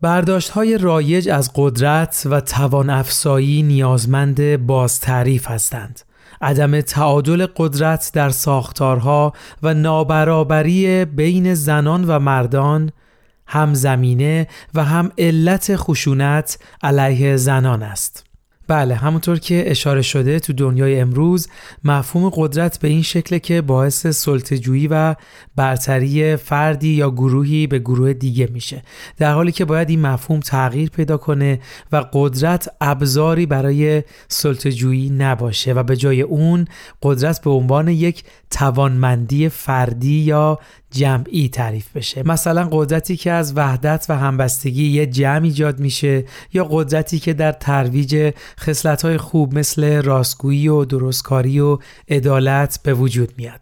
برداشت 0.00 0.50
های 0.50 0.78
رایج 0.78 1.28
از 1.28 1.50
قدرت 1.54 2.22
و 2.30 2.40
توان 2.40 2.90
افزایی 2.90 3.62
نیازمند 3.62 4.66
باز 4.66 5.00
تعریف 5.00 5.50
هستند. 5.50 6.00
عدم 6.40 6.80
تعادل 6.80 7.46
قدرت 7.56 8.10
در 8.14 8.30
ساختارها 8.30 9.32
و 9.62 9.74
نابرابری 9.74 11.04
بین 11.04 11.54
زنان 11.54 12.04
و 12.04 12.18
مردان 12.18 12.92
هم 13.46 13.74
زمینه 13.74 14.48
و 14.74 14.84
هم 14.84 15.12
علت 15.18 15.76
خشونت 15.76 16.58
علیه 16.82 17.36
زنان 17.36 17.82
است. 17.82 18.27
بله 18.68 18.94
همونطور 18.94 19.38
که 19.38 19.70
اشاره 19.70 20.02
شده 20.02 20.40
تو 20.40 20.52
دنیای 20.52 21.00
امروز 21.00 21.48
مفهوم 21.84 22.30
قدرت 22.34 22.80
به 22.80 22.88
این 22.88 23.02
شکل 23.02 23.38
که 23.38 23.60
باعث 23.60 24.06
سلطجویی 24.06 24.88
و 24.90 25.14
برتری 25.56 26.36
فردی 26.36 26.88
یا 26.88 27.10
گروهی 27.10 27.66
به 27.66 27.78
گروه 27.78 28.12
دیگه 28.12 28.48
میشه. 28.52 28.82
در 29.16 29.32
حالی 29.32 29.52
که 29.52 29.64
باید 29.64 29.90
این 29.90 30.00
مفهوم 30.00 30.40
تغییر 30.40 30.90
پیدا 30.90 31.16
کنه 31.16 31.60
و 31.92 32.04
قدرت 32.12 32.68
ابزاری 32.80 33.46
برای 33.46 34.02
سلطجویی 34.28 35.10
نباشه 35.10 35.72
و 35.72 35.82
به 35.82 35.96
جای 35.96 36.22
اون 36.22 36.64
قدرت 37.02 37.42
به 37.42 37.50
عنوان 37.50 37.88
یک 37.88 38.24
توانمندی 38.50 39.48
فردی 39.48 40.18
یا 40.18 40.58
جمعی 40.90 41.48
تعریف 41.48 41.96
بشه. 41.96 42.22
مثلا 42.28 42.68
قدرتی 42.72 43.16
که 43.16 43.32
از 43.32 43.56
وحدت 43.56 44.06
و 44.08 44.16
همبستگی 44.16 44.88
یه 44.88 45.06
جمع 45.06 45.44
ایجاد 45.44 45.80
میشه 45.80 46.24
یا 46.52 46.64
قدرتی 46.64 47.18
که 47.18 47.32
در 47.32 47.52
ترویج 47.52 48.34
خصلت‌های 48.60 49.16
خوب 49.18 49.58
مثل 49.58 50.02
راستگویی 50.02 50.68
و 50.68 50.84
درستکاری 50.84 51.60
و 51.60 51.78
عدالت 52.08 52.80
به 52.82 52.94
وجود 52.94 53.32
میاد. 53.36 53.60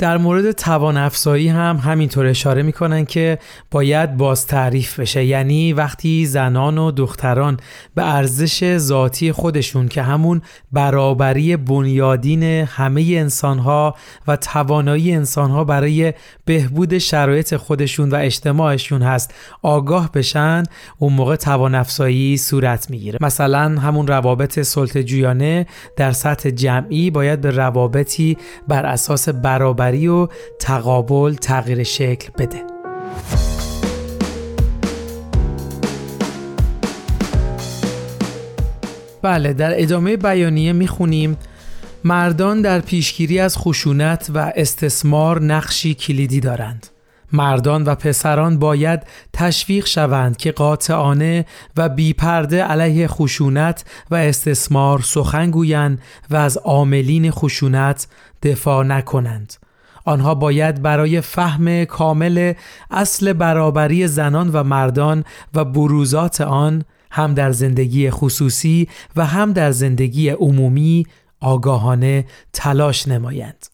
در 0.00 0.18
مورد 0.18 0.52
توان 0.52 0.96
افزایی 0.96 1.48
هم 1.48 1.76
همینطور 1.76 2.26
اشاره 2.26 2.62
می‌کنن 2.62 3.04
که 3.04 3.38
باید 3.70 4.16
باز 4.16 4.46
تعریف 4.46 5.00
بشه. 5.00 5.24
یعنی 5.24 5.72
وقتی 5.72 6.26
زنان 6.26 6.78
و 6.78 6.90
دختران 6.90 7.56
به 7.94 8.14
ارزش 8.14 8.76
ذاتی 8.76 9.32
خودشون 9.32 9.88
که 9.88 10.02
همون 10.02 10.42
برابری 10.72 11.56
بنیادین 11.56 12.42
همه 12.42 13.02
انسانها 13.02 13.94
و 14.28 14.36
توانایی 14.36 15.12
انسانها 15.12 15.64
برای 15.64 16.12
بهبود 16.44 16.98
شرایط 16.98 17.56
خودشون 17.56 18.10
و 18.10 18.14
اجتماعشون 18.14 19.02
هست 19.02 19.34
آگاه 19.62 20.12
بشن 20.12 20.62
اون 20.98 21.12
موقع 21.12 21.36
توان 21.36 21.74
افزایی 21.74 22.36
صورت 22.36 22.90
می‌گیره. 22.90 23.18
مثلا 23.20 23.80
همون 23.80 24.06
روابط 24.06 24.60
سلطه 24.60 25.66
در 25.96 26.12
سطح 26.12 26.50
جمعی 26.50 27.10
باید 27.10 27.40
به 27.40 27.50
روابطی 27.50 28.36
بر 28.68 28.86
اساس 28.86 29.28
برابری 29.90 30.08
و 30.08 30.28
تقابل 30.58 31.34
تغییر 31.34 31.82
شکل 31.82 32.30
بده 32.38 32.62
بله 39.22 39.52
در 39.52 39.82
ادامه 39.82 40.16
بیانیه 40.16 40.72
می‌خونیم 40.72 41.36
مردان 42.04 42.62
در 42.62 42.80
پیشگیری 42.80 43.38
از 43.38 43.58
خشونت 43.58 44.30
و 44.34 44.52
استثمار 44.56 45.42
نقشی 45.42 45.94
کلیدی 45.94 46.40
دارند. 46.40 46.86
مردان 47.32 47.84
و 47.84 47.94
پسران 47.94 48.58
باید 48.58 49.02
تشویق 49.32 49.86
شوند 49.86 50.36
که 50.36 50.52
قاطعانه 50.52 51.46
و 51.76 51.88
بیپرده 51.88 52.62
علیه 52.62 53.08
خشونت 53.08 53.84
و 54.10 54.14
استثمار 54.14 55.00
سخن 55.00 55.50
گویند 55.50 56.00
و 56.30 56.36
از 56.36 56.56
عاملین 56.56 57.30
خشونت 57.30 58.06
دفاع 58.42 58.84
نکنند. 58.84 59.69
آنها 60.04 60.34
باید 60.34 60.82
برای 60.82 61.20
فهم 61.20 61.84
کامل 61.84 62.52
اصل 62.90 63.32
برابری 63.32 64.06
زنان 64.06 64.50
و 64.52 64.62
مردان 64.62 65.24
و 65.54 65.64
بروزات 65.64 66.40
آن 66.40 66.84
هم 67.10 67.34
در 67.34 67.52
زندگی 67.52 68.10
خصوصی 68.10 68.88
و 69.16 69.26
هم 69.26 69.52
در 69.52 69.70
زندگی 69.70 70.28
عمومی 70.28 71.06
آگاهانه 71.40 72.24
تلاش 72.52 73.08
نمایند. 73.08 73.66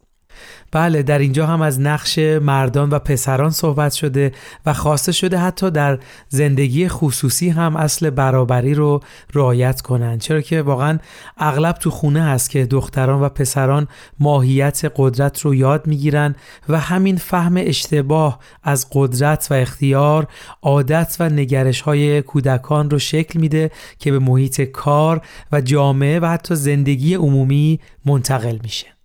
بله 0.73 1.03
در 1.03 1.19
اینجا 1.19 1.47
هم 1.47 1.63
از 1.63 1.81
نقش 1.81 2.19
مردان 2.19 2.91
و 2.91 2.99
پسران 2.99 3.51
صحبت 3.51 3.93
شده 3.93 4.33
و 4.67 4.73
خواسته 4.73 5.13
شده 5.13 5.39
حتی 5.39 5.71
در 5.71 5.99
زندگی 6.29 6.89
خصوصی 6.89 7.49
هم 7.49 7.77
اصل 7.77 8.11
برابری 8.11 8.75
رو 8.75 9.01
رعایت 9.35 9.81
کنند. 9.81 10.21
چرا 10.21 10.41
که 10.41 10.63
واقعا 10.63 10.99
اغلب 11.37 11.75
تو 11.75 11.91
خونه 11.91 12.23
هست 12.23 12.51
که 12.51 12.67
دختران 12.67 13.23
و 13.23 13.29
پسران 13.29 13.89
ماهیت 14.21 14.93
قدرت 14.97 15.41
رو 15.41 15.55
یاد 15.55 15.87
می‌گیرن 15.87 16.35
و 16.69 16.81
همین 16.81 17.17
فهم 17.17 17.55
اشتباه 17.57 18.39
از 18.63 18.87
قدرت 18.93 19.47
و 19.51 19.55
اختیار 19.55 20.27
عادت 20.63 21.17
و 21.21 21.29
نگرش 21.29 21.81
های 21.81 22.23
کودکان 22.23 22.91
رو 22.91 22.99
شکل 22.99 23.41
میده 23.41 23.71
که 23.99 24.13
به 24.13 24.19
محیط 24.19 24.61
کار 24.61 25.21
و 25.53 25.61
جامعه 25.61 26.21
و 26.21 26.27
حتی 26.27 26.55
زندگی 26.55 27.15
عمومی 27.15 27.81
منتقل 28.05 28.59
میشه. 28.63 28.96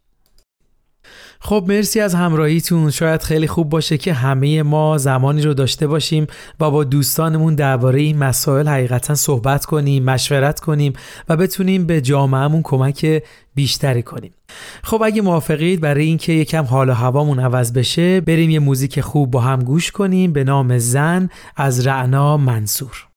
خب 1.43 1.65
مرسی 1.67 1.99
از 1.99 2.15
همراهیتون. 2.15 2.91
شاید 2.91 3.23
خیلی 3.23 3.47
خوب 3.47 3.69
باشه 3.69 3.97
که 3.97 4.13
همه 4.13 4.63
ما 4.63 4.97
زمانی 4.97 5.41
رو 5.41 5.53
داشته 5.53 5.87
باشیم 5.87 6.27
و 6.59 6.71
با 6.71 6.83
دوستانمون 6.83 7.55
درباره 7.55 8.01
این 8.01 8.17
مسائل 8.17 8.67
حقیقتا 8.67 9.15
صحبت 9.15 9.65
کنیم 9.65 10.03
مشورت 10.03 10.59
کنیم 10.59 10.93
و 11.29 11.37
بتونیم 11.37 11.85
به 11.85 12.01
جامعهمون 12.01 12.61
کمک 12.63 13.23
بیشتری 13.55 14.03
کنیم. 14.03 14.33
خب 14.83 15.01
اگه 15.03 15.21
موافقید 15.21 15.81
برای 15.81 16.05
اینکه 16.05 16.33
یکم 16.33 16.63
حال 16.63 16.89
و 16.89 16.93
هوامون 16.93 17.39
عوض 17.39 17.73
بشه 17.73 18.21
بریم 18.21 18.49
یه 18.49 18.59
موزیک 18.59 19.01
خوب 19.01 19.31
با 19.31 19.41
هم 19.41 19.59
گوش 19.63 19.91
کنیم 19.91 20.33
به 20.33 20.43
نام 20.43 20.77
زن 20.77 21.29
از 21.55 21.87
رعنا 21.87 22.37
منصور. 22.37 23.10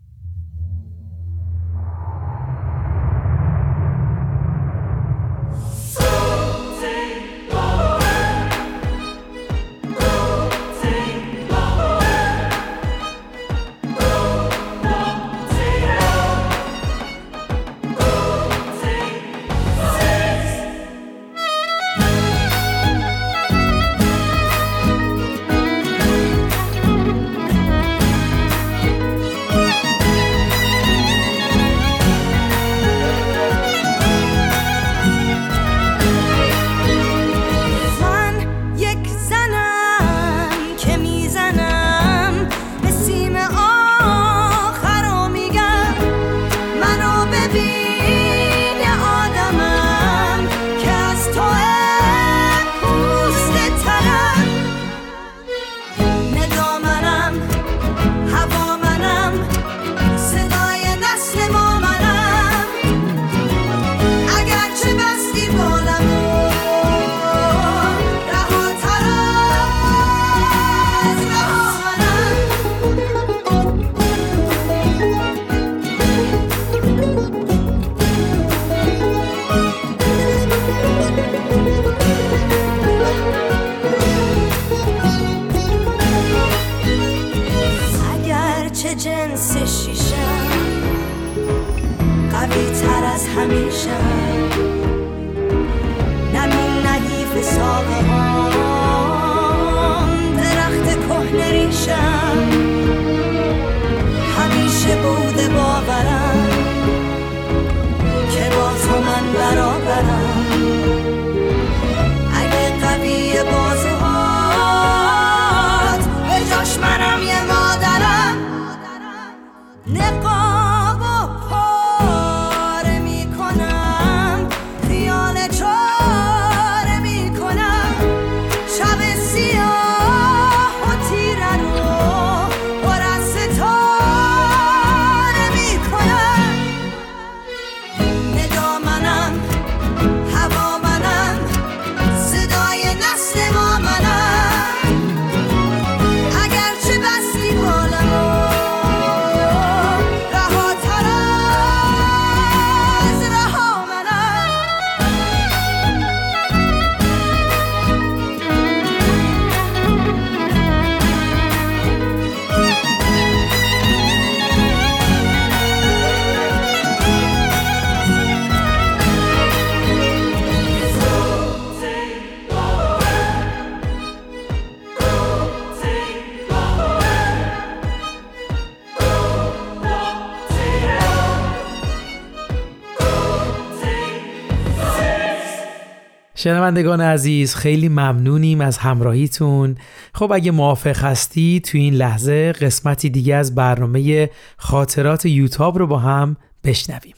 شنوندگان 186.44 187.00
عزیز 187.00 187.54
خیلی 187.54 187.88
ممنونیم 187.88 188.60
از 188.60 188.78
همراهیتون. 188.78 189.76
خب 190.14 190.32
اگه 190.32 190.50
موافق 190.50 190.96
هستی 190.96 191.60
تو 191.60 191.78
این 191.78 191.94
لحظه 191.94 192.52
قسمتی 192.52 193.10
دیگه 193.10 193.34
از 193.34 193.54
برنامه 193.54 194.30
خاطرات 194.56 195.26
یوتاب 195.26 195.78
رو 195.78 195.86
با 195.86 195.98
هم 195.98 196.36
بشنویم. 196.64 197.14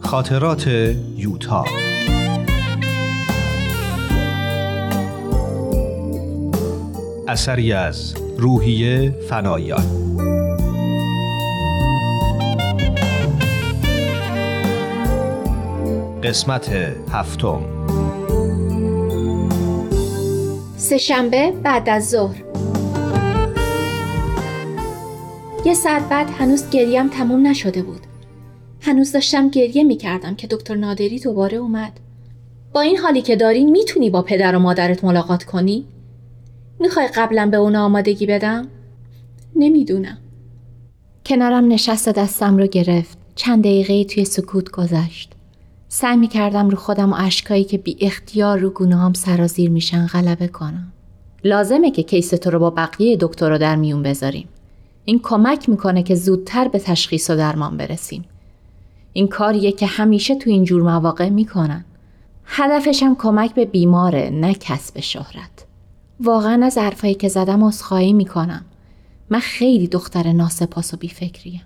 خاطرات 0.00 0.66
یوتا 1.16 1.64
اثری 7.28 7.72
از 7.72 8.14
روحیه 8.38 9.14
فنایان. 9.28 10.09
قسمت 16.22 16.68
هفتم. 17.10 17.60
سهشنبه 20.76 21.52
بعد 21.62 21.88
از 21.88 22.10
ظهر. 22.10 22.42
یه 25.64 25.74
ساعت 25.74 26.08
بعد 26.08 26.30
هنوز 26.30 26.70
گریم 26.70 27.08
تموم 27.08 27.46
نشده 27.46 27.82
بود. 27.82 28.00
هنوز 28.80 29.12
داشتم 29.12 29.48
گریه 29.48 29.84
می 29.84 29.96
کردم 29.96 30.34
که 30.34 30.46
دکتر 30.46 30.74
نادری 30.74 31.20
دوباره 31.20 31.56
اومد. 31.56 31.92
با 32.72 32.80
این 32.80 32.96
حالی 32.96 33.22
که 33.22 33.36
داری 33.36 33.64
می‌تونی 33.64 34.10
با 34.10 34.22
پدر 34.22 34.56
و 34.56 34.58
مادرت 34.58 35.04
ملاقات 35.04 35.44
کنی؟ 35.44 35.84
می‌خوای 36.80 37.08
قبلا 37.14 37.46
به 37.46 37.56
اونا 37.56 37.84
آمادگی 37.84 38.26
بدم؟ 38.26 38.68
نمی‌دونم. 39.56 40.18
کنارم 41.26 41.68
نشست 41.68 42.08
و 42.08 42.12
دستم 42.12 42.56
رو 42.56 42.66
گرفت. 42.66 43.18
چند 43.34 43.60
دقیقه 43.60 44.04
توی 44.04 44.24
سکوت 44.24 44.70
گذشت. 44.70 45.32
سعی 45.92 46.16
می 46.16 46.28
کردم 46.28 46.68
رو 46.68 46.76
خودم 46.76 47.12
و 47.12 47.16
اشکایی 47.18 47.64
که 47.64 47.78
بی 47.78 47.96
اختیار 48.00 48.58
رو 48.58 48.70
گونه 48.70 48.96
هم 48.96 49.12
سرازیر 49.12 49.70
میشن 49.70 50.06
غلبه 50.06 50.48
کنم. 50.48 50.92
لازمه 51.44 51.90
که 51.90 52.02
کیس 52.02 52.30
تو 52.30 52.50
رو 52.50 52.58
با 52.58 52.70
بقیه 52.70 53.16
دکتر 53.20 53.50
رو 53.50 53.58
در 53.58 53.76
میون 53.76 54.02
بذاریم. 54.02 54.48
این 55.04 55.20
کمک 55.22 55.68
می‌کنه 55.68 56.02
که 56.02 56.14
زودتر 56.14 56.68
به 56.68 56.78
تشخیص 56.78 57.30
و 57.30 57.36
درمان 57.36 57.76
برسیم. 57.76 58.24
این 59.12 59.28
کاریه 59.28 59.72
که 59.72 59.86
همیشه 59.86 60.34
تو 60.34 60.50
این 60.50 60.64
جور 60.64 60.82
مواقع 60.82 61.28
می‌کنن. 61.28 61.84
هدفشم 62.44 63.14
کمک 63.14 63.54
به 63.54 63.64
بیماره 63.64 64.30
نه 64.30 64.54
کسب 64.54 65.00
شهرت. 65.00 65.66
واقعا 66.20 66.66
از 66.66 66.78
حرفایی 66.78 67.14
که 67.14 67.28
زدم 67.28 67.64
عذرخواهی 67.64 68.12
می‌کنم. 68.12 68.64
من 69.30 69.40
خیلی 69.40 69.88
دختر 69.88 70.32
ناسپاس 70.32 70.94
و 70.94 70.96
بیفکریم. 70.96 71.62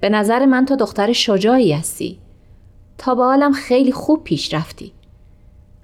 به 0.00 0.08
نظر 0.08 0.46
من 0.46 0.64
تو 0.64 0.76
دختر 0.76 1.12
شجاعی 1.12 1.72
هستی. 1.72 2.18
تا 2.98 3.14
به 3.14 3.22
حالم 3.22 3.52
خیلی 3.52 3.92
خوب 3.92 4.24
پیش 4.24 4.54
رفتی 4.54 4.92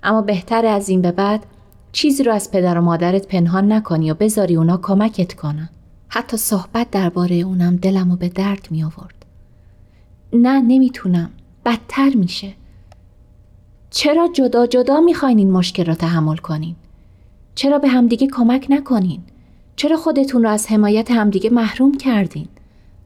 اما 0.02 0.22
بهتر 0.22 0.66
از 0.66 0.88
این 0.88 1.02
به 1.02 1.12
بعد 1.12 1.46
چیزی 1.92 2.22
رو 2.22 2.32
از 2.32 2.50
پدر 2.50 2.78
و 2.78 2.82
مادرت 2.82 3.28
پنهان 3.28 3.72
نکنی 3.72 4.10
و 4.10 4.14
بذاری 4.14 4.56
اونا 4.56 4.76
کمکت 4.76 5.34
کنن 5.34 5.68
حتی 6.08 6.36
صحبت 6.36 6.90
درباره 6.90 7.36
اونم 7.36 7.76
دلم 7.76 8.10
و 8.10 8.16
به 8.16 8.28
درد 8.28 8.68
می 8.70 8.84
آورد 8.84 9.24
نه 10.32 10.60
نمی‌تونم 10.60 11.30
بدتر 11.64 12.10
میشه 12.14 12.52
چرا 13.90 14.28
جدا 14.32 14.66
جدا 14.66 15.00
می‌خواین 15.00 15.38
این 15.38 15.50
مشکل 15.50 15.84
را 15.84 15.94
تحمل 15.94 16.36
کنین؟ 16.36 16.76
چرا 17.54 17.78
به 17.78 17.88
همدیگه 17.88 18.26
کمک 18.26 18.66
نکنین؟ 18.70 19.20
چرا 19.76 19.96
خودتون 19.96 20.42
رو 20.42 20.48
از 20.48 20.66
حمایت 20.66 21.10
همدیگه 21.10 21.50
محروم 21.50 21.94
کردین؟ 21.94 22.48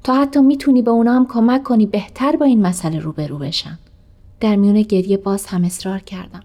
تا 0.05 0.14
حتی 0.14 0.40
می‌تونی 0.40 0.83
به 0.83 0.90
اونا 0.90 1.12
هم 1.12 1.27
کمک 1.27 1.62
کنی 1.62 1.87
بهتر 1.87 2.37
با 2.37 2.47
این 2.47 2.62
مسئله 2.62 2.99
روبرو 2.99 3.38
بشن. 3.38 3.79
در 4.40 4.57
میون 4.57 4.83
گریه 4.83 5.16
باز 5.16 5.46
هم 5.46 5.64
اصرار 5.64 5.98
کردم. 5.98 6.42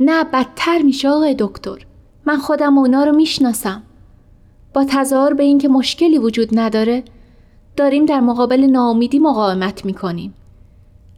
نه 0.00 0.24
بدتر 0.24 0.82
میشه 0.82 1.08
آقای 1.08 1.36
دکتر. 1.38 1.78
من 2.26 2.36
خودم 2.36 2.78
اونا 2.78 3.04
رو 3.04 3.16
می‌شناسم. 3.16 3.82
با 4.74 4.84
تظاهر 4.88 5.34
به 5.34 5.42
اینکه 5.42 5.68
مشکلی 5.68 6.18
وجود 6.18 6.58
نداره 6.58 7.02
داریم 7.76 8.06
در 8.06 8.20
مقابل 8.20 8.60
ناامیدی 8.60 9.18
مقاومت 9.18 9.84
می‌کنیم. 9.84 10.34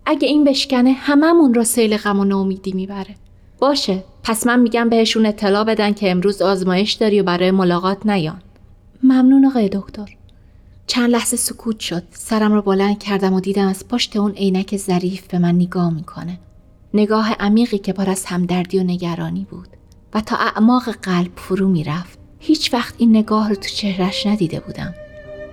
اگه 0.06 0.28
این 0.28 0.44
بشکنه 0.44 0.90
هممون 0.90 1.54
را 1.54 1.64
سیل 1.64 1.96
غم 1.96 2.20
و 2.20 2.24
ناامیدی 2.24 2.72
می‌بره. 2.72 3.14
باشه 3.58 4.04
پس 4.22 4.46
من 4.46 4.60
میگم 4.60 4.88
بهشون 4.88 5.26
اطلاع 5.26 5.64
بدن 5.64 5.92
که 5.92 6.10
امروز 6.10 6.42
آزمایش 6.42 6.92
داری 6.92 7.20
و 7.20 7.24
برای 7.24 7.50
ملاقات 7.50 8.06
نیان. 8.06 8.42
ممنون 9.02 9.46
آقای 9.46 9.68
دکتر. 9.68 10.16
چند 10.90 11.10
لحظه 11.10 11.36
سکوت 11.36 11.80
شد. 11.80 12.02
سرم 12.10 12.52
رو 12.52 12.62
بلند 12.62 12.98
کردم 12.98 13.32
و 13.32 13.40
دیدم 13.40 13.68
از 13.68 13.88
پشت 13.88 14.16
اون 14.16 14.32
عینک 14.32 14.76
ظریف 14.76 15.26
به 15.26 15.38
من 15.38 15.54
نگاه 15.54 15.94
می‌کنه. 15.94 16.38
نگاه 16.94 17.32
عمیقی 17.32 17.78
که 17.78 17.92
پر 17.92 18.10
از 18.10 18.24
همدردی 18.24 18.78
و 18.78 18.82
نگرانی 18.82 19.46
بود 19.50 19.68
و 20.14 20.20
تا 20.20 20.36
اعماق 20.36 20.90
قلب 20.90 21.30
فرو 21.36 21.68
می‌رفت. 21.68 22.18
هیچ 22.38 22.74
وقت 22.74 22.94
این 22.98 23.16
نگاه 23.16 23.48
رو 23.48 23.54
تو 23.54 23.68
چهرش 23.68 24.26
ندیده 24.26 24.60
بودم. 24.60 24.94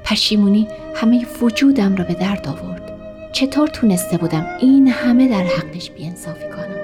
پشیمونی 0.03 0.67
همه 0.95 1.25
وجودم 1.41 1.95
را 1.95 2.03
به 2.03 2.13
درد 2.13 2.47
آورد. 2.47 2.91
چطور 3.33 3.67
تونسته 3.67 4.17
بودم 4.17 4.45
این 4.61 4.87
همه 4.87 5.27
در 5.27 5.43
حقش 5.43 5.91
بیانصافی 5.91 6.49
کنم؟ 6.49 6.76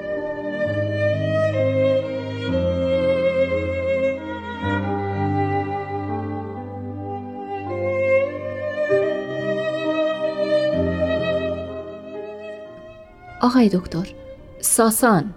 آقای 13.44 13.68
دکتر 13.68 14.14
ساسان. 14.60 15.34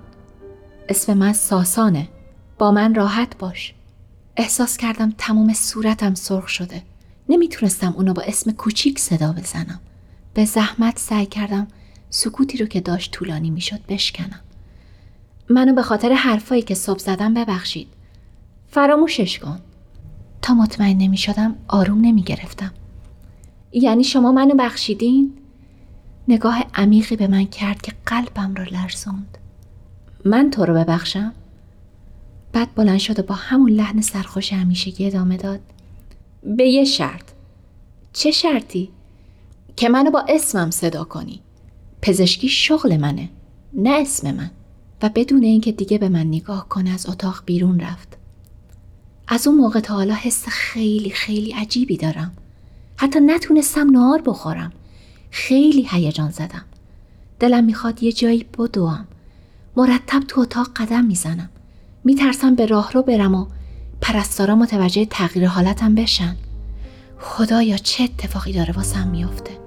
اسم 0.89 1.13
من 1.13 1.34
ساسانه. 1.34 2.08
با 2.58 2.72
من 2.72 2.96
راحت 2.96 3.38
باش. 3.38 3.74
احساس 4.38 4.78
کردم 4.78 5.13
تمام 5.17 5.54
صورتم 5.54 6.13
سرخ 6.13 6.48
شده. 6.48 6.84
نمی‌تونستم 7.30 7.93
اونو 7.98 8.13
با 8.13 8.22
اسم 8.22 8.52
کوچیک 8.52 9.00
صدا 9.00 9.32
بزنم. 9.32 9.80
به 10.34 10.46
زحمت 10.46 11.00
سعی 11.00 11.26
کردم 11.26 11.67
سکوتی 12.10 12.58
رو 12.58 12.65
که 12.65 12.82
داشت 12.82 13.12
طولانی 13.12 13.50
می‌شد 13.50 13.80
بشکنم. 13.89 14.39
منو 15.50 15.74
به 15.74 15.82
خاطر 15.82 16.13
حرفایی 16.13 16.62
که 16.62 16.76
صبح 16.76 17.00
زدم 17.00 17.34
ببخشید. 17.34 17.88
فراموشش 18.67 19.39
کن. 19.39 19.60
تا 20.41 20.54
مطمئن 20.54 20.98
نمی 20.98 21.17
شدم 21.17 21.56
آروم 21.67 22.02
نمی 22.02 22.24
گرفتم 22.24 22.72
یعنی 23.72 24.04
شما 24.04 24.32
منو 24.32 24.56
بخشیدین؟ 24.56 25.34
نگاه 26.27 26.63
عمیقی 26.73 27.15
به 27.15 27.27
من 27.27 27.45
کرد 27.45 27.81
که 27.81 27.93
قلبم 28.05 28.55
را 28.55 28.63
لرزوند. 28.63 29.37
من 30.25 30.49
تو 30.49 30.65
رو 30.65 30.73
ببخشم؟ 30.73 31.33
بعد 32.53 32.75
بلند 32.75 32.99
شد 32.99 33.19
و 33.19 33.23
با 33.23 33.35
همون 33.35 33.71
لحن 33.71 34.01
سرخوش 34.01 34.53
همیشگی 34.53 35.07
ادامه 35.07 35.37
داد. 35.37 35.59
به 36.43 36.63
یه 36.63 36.85
شرط. 36.85 37.23
چه 38.13 38.31
شرطی؟ 38.31 38.89
که 39.75 39.89
منو 39.89 40.11
با 40.11 40.25
اسمم 40.29 40.71
صدا 40.71 41.03
کنی. 41.03 41.41
پزشکی 42.01 42.49
شغل 42.49 42.97
منه 42.97 43.29
نه 43.73 43.89
اسم 43.89 44.31
من. 44.31 44.51
و 45.01 45.09
بدون 45.15 45.43
اینکه 45.43 45.71
دیگه 45.71 45.97
به 45.97 46.09
من 46.09 46.27
نگاه 46.27 46.69
کنه 46.69 46.89
از 46.89 47.09
اتاق 47.09 47.43
بیرون 47.45 47.79
رفت. 47.79 48.17
از 49.27 49.47
اون 49.47 49.57
موقع 49.57 49.79
تا 49.79 49.93
حالا 49.93 50.13
حس 50.13 50.45
خیلی 50.47 51.09
خیلی 51.09 51.53
عجیبی 51.53 51.97
دارم. 51.97 52.31
حتی 52.97 53.19
نتونستم 53.19 53.89
نهار 53.89 54.21
بخورم. 54.21 54.71
خیلی 55.31 55.87
هیجان 55.91 56.31
زدم. 56.31 56.65
دلم 57.39 57.63
می‌خواد 57.63 58.03
یه 58.03 58.11
جایی 58.11 58.45
بدوم. 58.57 59.07
مرتب 59.77 60.19
تو 60.27 60.41
اتاق 60.41 60.69
قدم 60.75 61.05
می‌زنم. 61.05 61.49
میترسم 62.03 62.55
به 62.55 62.65
راه 62.65 62.91
رو 62.91 63.01
برم 63.01 63.35
و 63.35 63.47
پرستارا 64.01 64.55
متوجه 64.55 65.05
تغییر 65.05 65.47
حالتم 65.47 65.95
بشن. 65.95 66.35
خدایا 67.19 67.77
چه 67.77 68.03
اتفاقی 68.03 68.53
داره 68.53 68.73
واسم 68.73 69.07
میافته؟ 69.07 69.57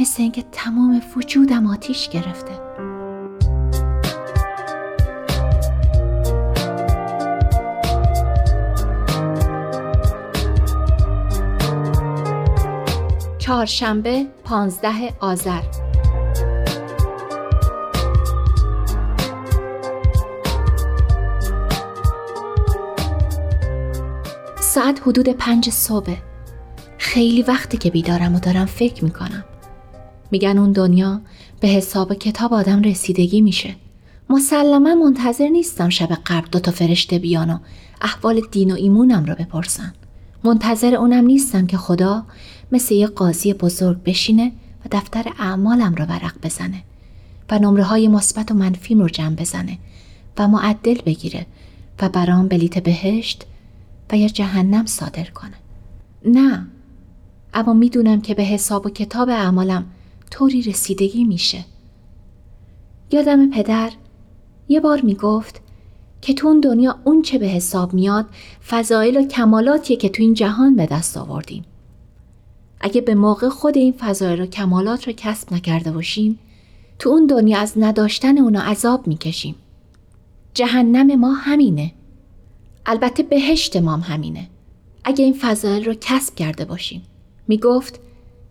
مثل 0.00 0.22
اینکه 0.22 0.44
تمام 0.52 1.02
وجودم 1.16 1.66
آتیش 1.66 2.08
گرفته. 2.08 2.52
چهارشنبه 13.48 14.26
پانزده 14.44 15.12
آذر. 15.20 15.62
ساعت 24.60 25.00
حدود 25.06 25.28
پنج 25.28 25.70
صبح. 25.70 26.16
خیلی 26.98 27.42
وقتی 27.42 27.78
که 27.78 27.90
بیدارم 27.90 28.34
و 28.34 28.40
دارم 28.40 28.66
فکر 28.66 29.04
می‌کنم. 29.04 29.44
میگن 30.30 30.58
اون 30.58 30.72
دنیا 30.72 31.20
به 31.60 31.68
حساب 31.68 32.14
کتاب 32.14 32.54
آدم 32.54 32.82
رسیدگی 32.82 33.40
میشه. 33.40 33.74
مسلما 34.30 34.94
منتظر 34.94 35.48
نیستم 35.48 35.88
شب 35.88 36.18
قبل 36.26 36.48
دوتا 36.52 36.70
فرشته 36.70 37.18
بیان 37.18 37.50
و 37.50 37.58
احوال 38.00 38.42
دین 38.50 38.70
و 38.70 38.74
ایمونم 38.74 39.24
رو 39.24 39.34
بپرسن. 39.34 39.92
منتظر 40.44 40.94
اونم 40.94 41.24
نیستم 41.24 41.66
که 41.66 41.76
خدا 41.76 42.24
مثل 42.72 42.94
یه 42.94 43.06
قاضی 43.06 43.54
بزرگ 43.54 44.02
بشینه 44.02 44.52
و 44.84 44.88
دفتر 44.92 45.32
اعمالم 45.38 45.94
رو 45.94 46.04
ورق 46.04 46.34
بزنه 46.42 46.82
و 47.50 47.58
نمره 47.58 47.84
های 47.84 48.08
مثبت 48.08 48.50
و 48.50 48.54
منفیم 48.54 49.00
رو 49.00 49.08
جمع 49.08 49.34
بزنه 49.34 49.78
و 50.38 50.48
معدل 50.48 51.00
بگیره 51.06 51.46
و 52.02 52.08
برام 52.08 52.48
بلیت 52.48 52.78
بهشت 52.78 53.46
و 54.10 54.16
یا 54.16 54.28
جهنم 54.28 54.86
صادر 54.86 55.24
کنه. 55.24 55.54
نه. 56.24 56.66
اما 57.54 57.72
می‌دونم 57.72 58.20
که 58.20 58.34
به 58.34 58.42
حساب 58.42 58.86
و 58.86 58.90
کتاب 58.90 59.28
اعمالم 59.28 59.86
طوری 60.30 60.62
رسیدگی 60.62 61.24
میشه. 61.24 61.64
یادم 63.10 63.50
پدر 63.50 63.90
یه 64.68 64.80
بار 64.80 65.00
می‌گفت 65.00 65.60
که 66.22 66.34
تو 66.34 66.48
اون 66.48 66.60
دنیا 66.60 66.98
اون 67.04 67.22
چه 67.22 67.38
به 67.38 67.46
حساب 67.46 67.94
میاد 67.94 68.26
فضایل 68.68 69.16
و 69.16 69.26
کمالاتیه 69.26 69.96
که 69.96 70.08
تو 70.08 70.22
این 70.22 70.34
جهان 70.34 70.76
به 70.76 70.86
دست 70.86 71.16
آوردیم. 71.16 71.64
اگه 72.80 73.00
به 73.00 73.14
موقع 73.14 73.48
خود 73.48 73.76
این 73.76 73.92
فضایل 73.92 74.40
و 74.40 74.46
کمالات 74.46 75.06
رو 75.06 75.12
کسب 75.16 75.52
نکرده 75.52 75.92
باشیم 75.92 76.38
تو 76.98 77.10
اون 77.10 77.26
دنیا 77.26 77.58
از 77.58 77.72
نداشتن 77.76 78.38
اونا 78.38 78.60
عذاب 78.60 79.06
می‌کشیم. 79.06 79.54
جهنم 80.54 81.20
ما 81.20 81.32
همینه. 81.32 81.92
البته 82.86 83.22
بهشت 83.22 83.76
ما 83.76 83.96
همینه. 83.96 84.48
اگه 85.04 85.24
این 85.24 85.34
فضایل 85.34 85.84
رو 85.84 85.94
کسب 86.00 86.34
کرده 86.34 86.64
باشیم. 86.64 87.02
می‌گفت 87.48 88.00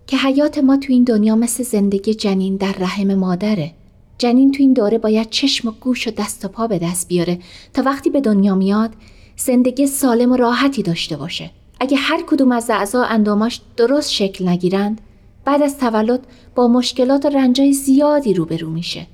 که 0.08 0.18
حیات 0.18 0.58
ما 0.58 0.78
تو 0.78 0.94
این 0.94 1.04
دنیا 1.04 1.36
مثل 1.36 1.64
زندگی 1.64 2.14
جنین 2.14 2.56
در 2.56 2.72
رحم 2.80 3.14
مادره. 3.14 3.74
جنین 4.18 4.52
تو 4.52 4.64
این 4.64 4.74
دوره 4.74 4.98
باید 4.98 5.30
چشم 5.30 5.68
و 5.68 5.72
گوش 5.72 6.08
و 6.08 6.12
دست 6.12 6.46
و 6.46 6.48
پا 6.48 6.68
به 6.68 6.80
دست 6.80 7.08
بیاره 7.08 7.40
تا 7.74 7.82
وقتی 7.82 8.10
به 8.10 8.22
دنیا 8.22 8.56
میاد 8.56 8.94
زندگی 9.36 9.88
سالم 9.88 10.32
و 10.32 10.36
راحتی 10.36 10.84
داشته 10.84 11.18
باشه. 11.18 11.52
اگه 11.80 11.98
هر 11.98 12.24
کدوم 12.28 12.52
از 12.52 12.70
اعضا 12.70 13.04
انداماش 13.04 13.62
درست 13.78 14.12
شکل 14.12 14.48
نگیرند 14.48 15.02
بعد 15.46 15.62
از 15.62 15.78
تولد 15.78 16.28
با 16.56 16.68
مشکلات 16.68 17.26
و 17.26 17.30
رنجای 17.30 17.74
زیادی 17.74 18.34
روبرو 18.34 18.70
میشه. 18.70 19.08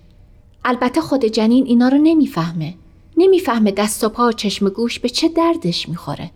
البته 0.66 1.02
خود 1.02 1.26
جنین 1.26 1.66
اینا 1.66 1.88
رو 1.88 1.98
نمی‌فهمه. 1.98 2.74
نمی‌فهمه 3.18 3.72
دست 3.72 4.04
و 4.04 4.10
پا 4.10 4.28
و 4.28 4.32
چشم 4.32 4.70
گوش 4.70 5.00
به 5.00 5.10
چه 5.10 5.30
دردش 5.30 5.90
می‌خوره. 5.90 6.32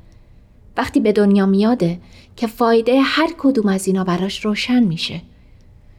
وقتی 0.77 0.99
به 0.99 1.11
دنیا 1.11 1.45
میاده 1.45 1.99
که 2.35 2.47
فایده 2.47 3.01
هر 3.01 3.29
کدوم 3.37 3.67
از 3.69 3.87
اینا 3.87 4.03
براش 4.03 4.45
روشن 4.45 4.83
میشه. 4.83 5.21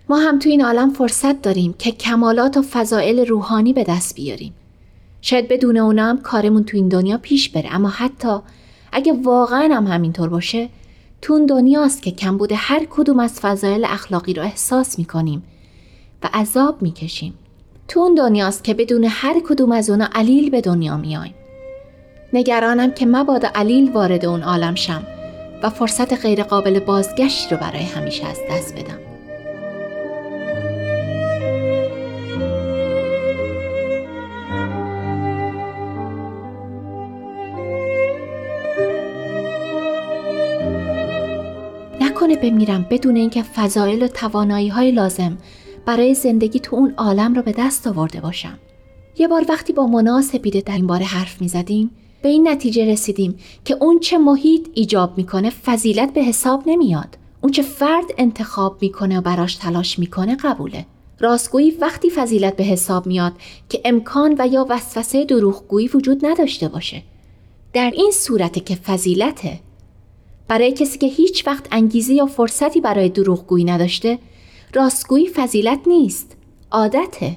ما 0.08 0.16
هم 0.18 0.38
تو 0.38 0.48
این 0.48 0.64
عالم 0.64 0.90
فرصت 0.90 1.42
داریم 1.42 1.74
که 1.78 1.92
کمالات 1.92 2.56
و 2.56 2.62
فضائل 2.62 3.26
روحانی 3.26 3.72
به 3.72 3.84
دست 3.84 4.14
بیاریم. 4.14 4.54
شاید 5.20 5.48
بدون 5.48 5.76
اونا 5.76 6.06
هم 6.06 6.20
کارمون 6.20 6.64
تو 6.64 6.76
این 6.76 6.88
دنیا 6.88 7.18
پیش 7.18 7.48
بره 7.48 7.74
اما 7.74 7.88
حتی 7.88 8.38
اگه 8.92 9.12
واقعا 9.12 9.74
هم 9.74 9.86
همینطور 9.86 10.28
باشه 10.28 10.68
تو 11.22 11.32
اون 11.32 11.46
دنیاست 11.46 12.02
که 12.02 12.10
کم 12.10 12.36
بوده 12.36 12.54
هر 12.54 12.86
کدوم 12.90 13.18
از 13.18 13.40
فضایل 13.40 13.84
اخلاقی 13.84 14.34
رو 14.34 14.42
احساس 14.42 14.98
می‌کنیم 14.98 15.42
و 16.22 16.28
عذاب 16.34 16.82
می‌کشیم. 16.82 17.34
تو 17.88 18.00
اون 18.00 18.14
دنیاست 18.14 18.64
که 18.64 18.74
بدون 18.74 19.06
هر 19.10 19.40
کدوم 19.40 19.72
از 19.72 19.90
اونا 19.90 20.08
علیل 20.14 20.50
به 20.50 20.60
دنیا 20.60 20.96
میایم 20.96 21.34
نگرانم 22.32 22.92
که 22.92 23.06
مبادا 23.06 23.48
علیل 23.54 23.92
وارد 23.92 24.24
اون 24.24 24.42
عالم 24.42 24.74
شم 24.74 25.02
و 25.62 25.70
فرصت 25.70 26.20
غیرقابل 26.22 26.78
بازگشتی 26.80 27.54
رو 27.54 27.60
برای 27.60 27.82
همیشه 27.82 28.26
از 28.26 28.38
دست 28.50 28.74
بدم. 28.74 29.07
نکنه 42.28 42.50
بمیرم 42.50 42.86
بدون 42.90 43.16
اینکه 43.16 43.42
فضایل 43.42 44.02
و 44.02 44.08
توانایی 44.08 44.68
های 44.68 44.90
لازم 44.90 45.38
برای 45.86 46.14
زندگی 46.14 46.60
تو 46.60 46.76
اون 46.76 46.94
عالم 46.96 47.34
رو 47.34 47.42
به 47.42 47.54
دست 47.58 47.86
آورده 47.86 48.20
باشم. 48.20 48.58
یه 49.18 49.28
بار 49.28 49.46
وقتی 49.48 49.72
با 49.72 49.86
مونا 49.86 50.22
سپیده 50.22 50.60
در 50.60 50.74
این 50.74 50.86
باره 50.86 51.04
حرف 51.04 51.40
می 51.40 51.48
زدیم 51.48 51.90
به 52.22 52.28
این 52.28 52.48
نتیجه 52.48 52.92
رسیدیم 52.92 53.38
که 53.64 53.76
اون 53.80 53.98
چه 53.98 54.18
محیط 54.18 54.68
ایجاب 54.74 55.18
می‌کنه 55.18 55.50
فضیلت 55.50 56.12
به 56.12 56.20
حساب 56.20 56.62
نمیاد. 56.66 57.18
اون 57.40 57.52
چه 57.52 57.62
فرد 57.62 58.04
انتخاب 58.18 58.78
می‌کنه 58.80 59.18
و 59.18 59.20
براش 59.20 59.56
تلاش 59.56 59.98
می‌کنه 59.98 60.36
قبوله. 60.36 60.86
راستگویی 61.20 61.70
وقتی 61.70 62.10
فضیلت 62.10 62.56
به 62.56 62.64
حساب 62.64 63.06
میاد 63.06 63.32
که 63.68 63.80
امکان 63.84 64.34
و 64.38 64.46
یا 64.46 64.66
وسوسه 64.68 65.24
دروغگویی 65.24 65.88
وجود 65.94 66.26
نداشته 66.26 66.68
باشه. 66.68 67.02
در 67.72 67.90
این 67.94 68.10
صورت 68.10 68.66
که 68.66 68.74
فضیلته 68.74 69.60
برای 70.48 70.72
کسی 70.72 70.98
که 70.98 71.06
هیچ 71.06 71.46
وقت 71.46 71.68
انگیزه 71.72 72.14
یا 72.14 72.26
فرصتی 72.26 72.80
برای 72.80 73.08
دروغگویی 73.08 73.64
نداشته 73.64 74.18
راستگویی 74.74 75.28
فضیلت 75.28 75.80
نیست 75.86 76.36
عادته. 76.70 77.36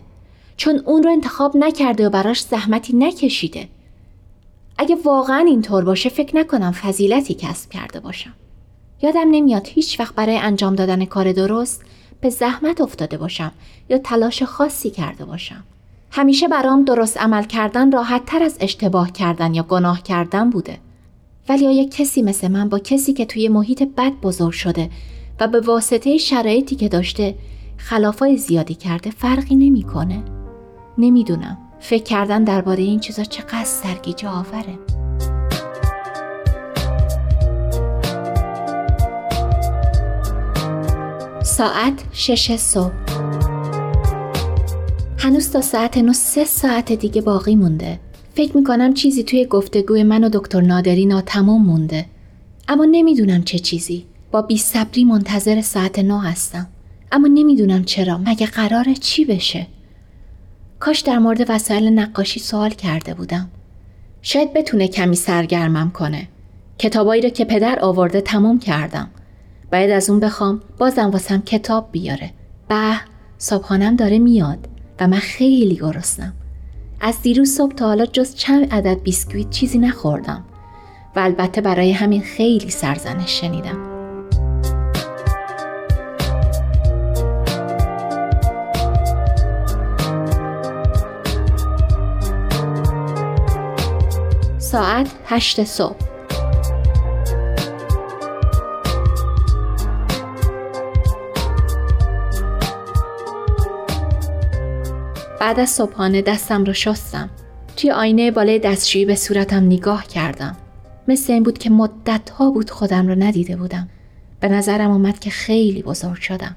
چون 0.58 0.82
اون 0.86 1.04
رو 1.04 1.12
انتخاب 1.12 1.58
نکرده 1.58 2.08
و 2.08 2.10
براش 2.10 2.42
زحمتی 2.42 2.96
نکشیده. 2.96 3.68
اگه 4.78 4.98
واقعا 5.06 5.46
اینطور 5.48 5.84
باشه 5.84 6.10
فکر 6.10 6.38
نکنم 6.38 6.72
فضیلتی 6.72 7.34
کسب 7.34 7.70
کرده 7.70 8.00
باشم. 8.00 8.34
یادم 9.02 9.28
نمیاد 9.32 9.68
هیچ 9.68 10.00
وقت 10.00 10.16
برای 10.16 10.38
انجام 10.38 10.76
دادن 10.76 11.06
کار 11.06 11.32
درست 11.32 11.82
به 12.22 12.30
زحمت 12.30 12.82
افتاده 12.82 13.18
باشم 13.18 13.52
یا 13.90 13.98
تلاش 13.98 14.44
خاصی 14.44 14.90
کرده 14.90 15.26
باشم. 15.26 15.64
همیشه 16.12 16.48
برام 16.48 16.86
درست 16.86 17.18
عمل 17.18 17.44
کردن 17.44 17.92
راحت 17.92 18.26
تر 18.26 18.44
از 18.44 18.58
اشتباه 18.60 19.12
کردن 19.12 19.54
یا 19.54 19.64
گناه 19.64 20.04
کردن 20.04 20.50
بوده. 20.50 20.78
ولی 21.50 21.68
آیا 21.68 21.84
کسی 21.84 22.22
مثل 22.22 22.48
من 22.48 22.70
با 22.70 22.80
کسی 22.80 23.14
که 23.14 23.26
توی 23.26 23.48
محیط 23.48 23.84
بد 23.84 24.14
بزرگ 24.14 24.52
شده 24.52 24.90
و 25.40 25.48
به 25.48 25.60
واسطه 25.60 26.18
شرایطی 26.18 26.76
که 26.76 26.90
داشته 26.90 27.36
خلافای 27.78 28.38
زیادی 28.38 28.76
کرده 28.76 29.10
فرقی 29.10 29.56
نمی‌کنه؟ 29.56 30.24
نمی‌دونم. 30.98 31.58
فکر 31.80 32.04
کردن 32.04 32.44
درباره 32.44 32.84
این 32.84 33.00
چیزا 33.00 33.24
چقدر 33.24 33.64
سرگیجه 33.64 34.28
آوره. 34.30 34.80
ساعت 41.44 42.04
شش 42.12 42.56
صبح. 42.56 42.94
هنوز 45.18 45.52
تا 45.52 45.62
ساعت 45.62 45.98
نو 45.98 46.14
سه 46.14 46.46
ساعت 46.46 46.92
دیگه 46.92 47.22
باقی 47.22 47.56
مونده. 47.56 48.00
فکر 48.36 48.58
می‌کنم 48.58 48.94
چیزی 48.94 49.24
توی 49.24 49.46
گفتگوی 49.46 50.04
من 50.04 50.24
و 50.24 50.30
دکتر 50.30 50.62
نادری 50.62 51.06
ناتمام 51.06 51.66
مونده. 51.66 52.06
اما 52.68 52.86
نمی‌دونم 52.92 53.44
چه 53.44 53.60
چیزی. 53.60 54.06
با 54.32 54.42
بی 54.42 54.58
صبری 54.58 55.04
منتظر 55.04 55.62
ساعت 55.62 56.00
نو 56.00 56.18
هستم. 56.18 56.68
اما 57.12 57.28
نمی‌دونم 57.28 57.84
چرا. 57.84 58.18
مگه 58.18 58.48
قراره 58.48 58.94
چی 58.94 59.26
بشه؟ 59.26 59.68
کاش 60.80 61.00
در 61.00 61.18
مورد 61.18 61.46
وسایل 61.50 61.90
نقاشی 61.90 62.40
سوال 62.40 62.70
کرده 62.70 63.14
بودم. 63.14 63.50
شاید 64.22 64.54
بتونه 64.54 64.88
کمی 64.88 65.16
سرگرمم 65.16 65.92
کنه. 65.92 66.28
کتابایی 66.78 67.22
رو 67.22 67.30
که 67.30 67.46
پدر 67.46 67.80
آورده 67.82 68.22
تموم 68.22 68.60
کردم. 68.60 69.10
باید 69.72 69.92
از 69.92 70.10
اون 70.10 70.20
بخوام 70.20 70.62
بازم 70.78 71.10
واسم 71.10 71.42
کتاب 71.42 71.90
بیاره. 71.92 72.32
به 72.68 72.96
صبحانم 73.38 73.96
داره 73.96 74.20
میاد 74.20 74.68
و 75.00 75.08
من 75.08 75.20
خیلی 75.20 75.76
گرسنم. 75.76 76.34
از 77.04 77.22
دیروز 77.22 77.56
صبح 77.56 77.74
تا 77.74 77.86
حالا 77.86 78.06
جز 78.06 78.36
چند 78.36 78.74
عدد 78.74 79.02
بیسکویت 79.04 79.50
چیزی 79.50 79.80
نخوردم 79.80 80.46
و 81.16 81.20
البته 81.20 81.62
برای 81.62 81.92
همین 81.92 82.22
خیلی 82.22 82.70
سرزنش 82.70 83.42
شنیدم. 83.42 83.92
ساعت 94.58 95.10
هشت 95.26 95.64
صبح. 95.64 96.21
بعد 105.42 105.60
از 105.60 105.70
صبحانه 105.70 106.22
دستم 106.22 106.64
رو 106.64 106.74
شستم. 106.74 107.30
توی 107.78 107.92
آینه 107.92 108.32
بالای 108.32 108.60
دستشویی 108.60 109.06
به 109.06 109.16
صورتم 109.16 109.66
نگاه 109.66 110.08
کردم. 110.08 110.58
مثل 111.08 111.34
این 111.34 111.44
بود 111.44 111.58
که 111.58 111.70
مدت 111.70 112.30
ها 112.30 112.52
بود 112.52 112.70
خودم 112.70 113.08
رو 113.08 113.16
ندیده 113.16 113.56
بودم. 113.56 113.90
به 114.40 114.48
نظرم 114.48 114.92
اومد 114.92 115.20
که 115.20 115.30
خیلی 115.30 115.84
بزرگ 115.84 116.22
شدم. 116.22 116.56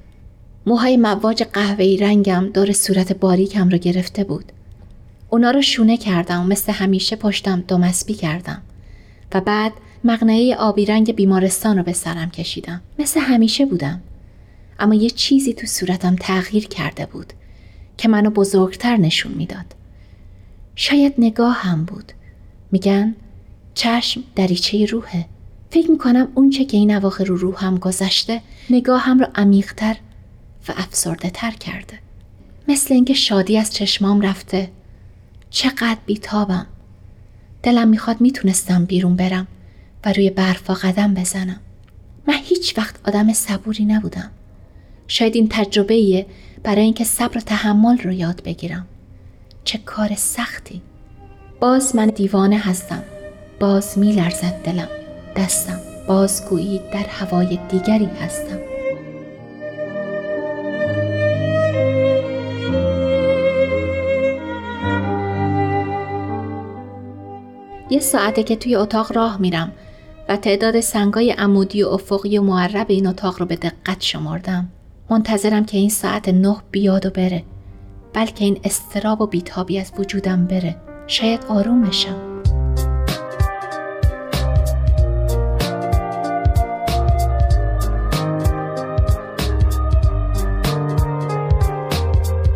موهای 0.66 0.96
مواج 0.96 1.42
قهوه‌ای 1.42 1.96
رنگم 1.96 2.50
دور 2.54 2.72
صورت 2.72 3.12
باریکم 3.12 3.68
رو 3.68 3.78
گرفته 3.78 4.24
بود. 4.24 4.52
اونا 5.30 5.50
رو 5.50 5.62
شونه 5.62 5.96
کردم 5.96 6.40
و 6.40 6.44
مثل 6.44 6.72
همیشه 6.72 7.16
پشتم 7.16 7.64
دومسبی 7.68 8.14
کردم. 8.14 8.62
و 9.34 9.40
بعد 9.40 9.72
مغنعه 10.04 10.56
آبی 10.56 10.86
رنگ 10.86 11.14
بیمارستان 11.14 11.76
رو 11.76 11.82
به 11.82 11.92
سرم 11.92 12.30
کشیدم. 12.30 12.80
مثل 12.98 13.20
همیشه 13.20 13.66
بودم. 13.66 14.00
اما 14.78 14.94
یه 14.94 15.10
چیزی 15.10 15.54
تو 15.54 15.66
صورتم 15.66 16.16
تغییر 16.16 16.68
کرده 16.68 17.06
بود. 17.06 17.32
که 17.98 18.08
منو 18.08 18.30
بزرگتر 18.30 18.96
نشون 18.96 19.32
می‌داد. 19.32 19.74
شاید 20.76 21.14
نگاه 21.18 21.56
هم 21.56 21.84
بود. 21.84 22.12
میگن 22.72 23.14
چشم 23.74 24.22
دریچه 24.36 24.86
روحه. 24.86 25.26
فکر 25.70 25.90
می‌کنم 25.90 26.28
اون 26.34 26.50
چه 26.50 26.64
که 26.64 26.76
این 26.76 26.94
اواخر 26.94 27.24
رو 27.24 27.36
روحم 27.36 27.78
گذشته 27.78 28.40
نگاهم 28.70 29.18
رو 29.18 29.26
عمیقتر 29.34 29.96
و 30.68 30.72
افسرده 30.76 31.30
تر 31.30 31.50
کرده 31.50 31.98
مثل 32.68 32.94
اینکه 32.94 33.14
شادی 33.14 33.58
از 33.58 33.74
چشمام 33.74 34.20
رفته 34.20 34.70
چقدر 35.50 35.98
بیتابم 36.06 36.66
دلم 37.62 37.88
می‌خواد 37.88 38.20
می‌تونستم 38.20 38.84
بیرون 38.84 39.16
برم 39.16 39.46
و 40.04 40.12
روی 40.12 40.30
برفا 40.30 40.74
قدم 40.74 41.14
بزنم 41.14 41.60
من 42.28 42.38
هیچ 42.44 42.78
وقت 42.78 42.94
آدم 43.04 43.32
صبوری 43.32 43.84
نبودم 43.84 44.30
شاید 45.08 45.34
این 45.34 45.48
تجربه 45.50 46.26
برای 46.64 46.82
اینکه 46.82 47.04
صبر 47.04 47.38
و 47.38 47.40
تحمل 47.40 47.98
رو 47.98 48.12
یاد 48.12 48.42
بگیرم. 48.42 48.86
چه 49.64 49.78
کار 49.78 50.14
سختی. 50.14 50.82
باز 51.60 51.96
من 51.96 52.06
دیوانه 52.06 52.58
هستم. 52.58 53.02
باز 53.60 53.98
میلرزد 53.98 54.62
دلم. 54.64 54.88
دستم 55.36 55.80
باز 56.08 56.48
گویی 56.48 56.80
در 56.92 57.06
هوای 57.08 57.58
دیگری 57.68 58.04
هستم. 58.06 58.58
یه 67.90 68.00
ساعته 68.00 68.42
که 68.42 68.56
توی 68.56 68.76
اتاق 68.76 69.16
راه 69.16 69.40
میرم 69.40 69.72
و 70.28 70.36
تعداد 70.36 70.80
سنگای 70.80 71.30
عمودی 71.30 71.82
و 71.82 71.88
افقی 71.88 72.38
و 72.38 72.42
معرب 72.42 72.86
این 72.88 73.06
اتاق 73.06 73.40
رو 73.40 73.46
به 73.46 73.56
دقت 73.56 74.02
شمردم. 74.02 74.68
منتظرم 75.10 75.64
که 75.64 75.76
این 75.76 75.90
ساعت 75.90 76.28
نه 76.28 76.56
بیاد 76.70 77.06
و 77.06 77.10
بره. 77.10 77.44
بلکه 78.12 78.44
این 78.44 78.60
استراب 78.64 79.20
و 79.20 79.26
بیتابی 79.26 79.78
از 79.78 79.92
وجودم 79.98 80.46
بره. 80.46 80.76
شاید 81.06 81.44
آروم 81.48 81.82
بشم. 81.82 82.34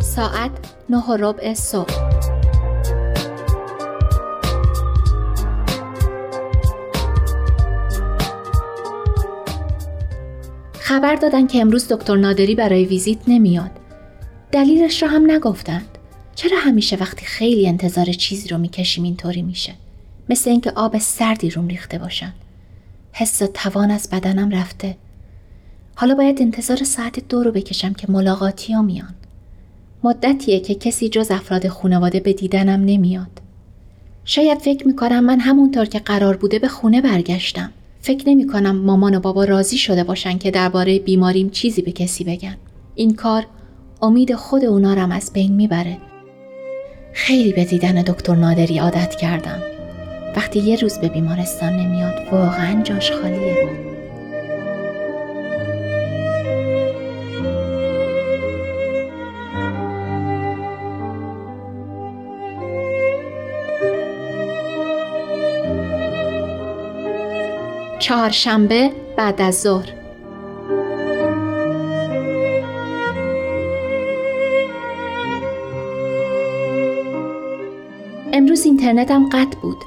ساعت 0.01 0.51
نه 0.89 1.05
و 1.05 1.17
ربع 1.19 1.53
صبح 1.53 2.08
خبر 10.99 11.15
دادن 11.15 11.47
که 11.47 11.61
امروز 11.61 11.87
دکتر 11.87 12.15
نادری 12.15 12.55
برای 12.55 12.85
ویزیت 12.85 13.17
نمیاد. 13.27 13.71
دلیلش 14.51 15.03
را 15.03 15.09
هم 15.09 15.31
نگفتند. 15.31 15.97
چرا 16.35 16.57
همیشه 16.57 16.95
وقتی 16.95 17.25
خیلی 17.25 17.67
انتظار 17.67 18.05
چیزی 18.05 18.49
رو 18.49 18.57
می‌کشیم 18.57 19.03
اینطوری 19.03 19.41
میشه؟ 19.41 19.73
مثل 20.29 20.49
اینکه 20.49 20.71
آب 20.71 20.97
سردی 20.97 21.49
روم 21.49 21.67
ریخته 21.67 21.97
باشن. 21.97 22.33
حس 23.11 23.41
توان 23.53 23.91
از 23.91 24.09
بدنم 24.11 24.49
رفته. 24.49 24.97
حالا 25.95 26.15
باید 26.15 26.41
انتظار 26.41 26.83
ساعت 26.83 27.27
دو 27.29 27.43
رو 27.43 27.51
بکشم 27.51 27.93
که 27.93 28.11
ملاقاتی 28.11 28.73
ها 28.73 28.81
میان. 28.81 29.15
مدتیه 30.03 30.59
که 30.59 30.75
کسی 30.75 31.09
جز 31.09 31.31
افراد 31.31 31.67
خانواده 31.67 32.19
به 32.19 32.33
دیدنم 32.33 32.85
نمیاد. 32.85 33.41
شاید 34.25 34.57
فکر 34.57 34.87
می‌کنم 34.87 35.23
من 35.23 35.39
همونطور 35.39 35.85
که 35.85 35.99
قرار 35.99 36.37
بوده 36.37 36.59
به 36.59 36.67
خونه 36.67 37.01
برگشتم. 37.01 37.71
فکر 38.01 38.29
نمی 38.29 38.47
کنم 38.47 38.75
مامان 38.77 39.15
و 39.15 39.19
بابا 39.19 39.43
راضی 39.43 39.77
شده 39.77 40.03
باشن 40.03 40.37
که 40.37 40.51
درباره 40.51 40.99
بیماریم 40.99 41.49
چیزی 41.49 41.81
به 41.81 41.91
کسی 41.91 42.23
بگن. 42.23 42.57
این 42.95 43.15
کار 43.15 43.45
امید 44.01 44.35
خود 44.35 44.65
اونا 44.65 44.93
رم 44.93 45.11
از 45.11 45.33
بین 45.33 45.53
می‌بره. 45.53 45.97
خیلی 47.13 47.53
به 47.53 47.65
دیدن 47.65 48.01
دکتر 48.01 48.35
نادری 48.35 48.79
عادت 48.79 49.15
کردم. 49.15 49.59
وقتی 50.35 50.59
یه 50.59 50.75
روز 50.75 50.97
به 50.97 51.09
بیمارستان 51.09 51.73
نمیاد 51.73 52.15
واقعا 52.31 52.83
جاش 52.83 53.11
خالیه. 53.11 53.88
چهارشنبه 68.09 68.91
بعد 69.17 69.41
از 69.41 69.61
ظهر. 69.61 69.93
امروز 78.33 78.65
اینترنتم 78.65 79.29
قطع 79.29 79.59
بود. 79.61 79.77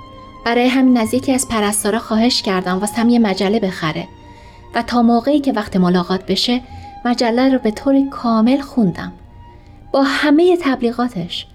برای 0.47 0.69
همین 0.69 0.97
از 0.97 1.15
یکی 1.15 1.33
از 1.33 1.49
پرستارا 1.49 1.99
خواهش 1.99 2.43
کردم 2.43 2.79
واسم 2.79 3.09
یه 3.09 3.19
مجله 3.19 3.61
بخره. 3.61 4.09
و 4.75 4.83
تا 4.83 5.03
موقعی 5.03 5.41
که 5.41 5.53
وقت 5.53 5.77
ملاقات 5.77 6.27
بشه 6.27 6.61
مجله 7.05 7.53
رو 7.53 7.59
به 7.59 7.71
طور 7.71 8.09
کامل 8.11 8.61
خوندم. 8.61 9.13
با 9.93 10.03
همه 10.03 10.57
تبلیغاتش. 10.57 11.47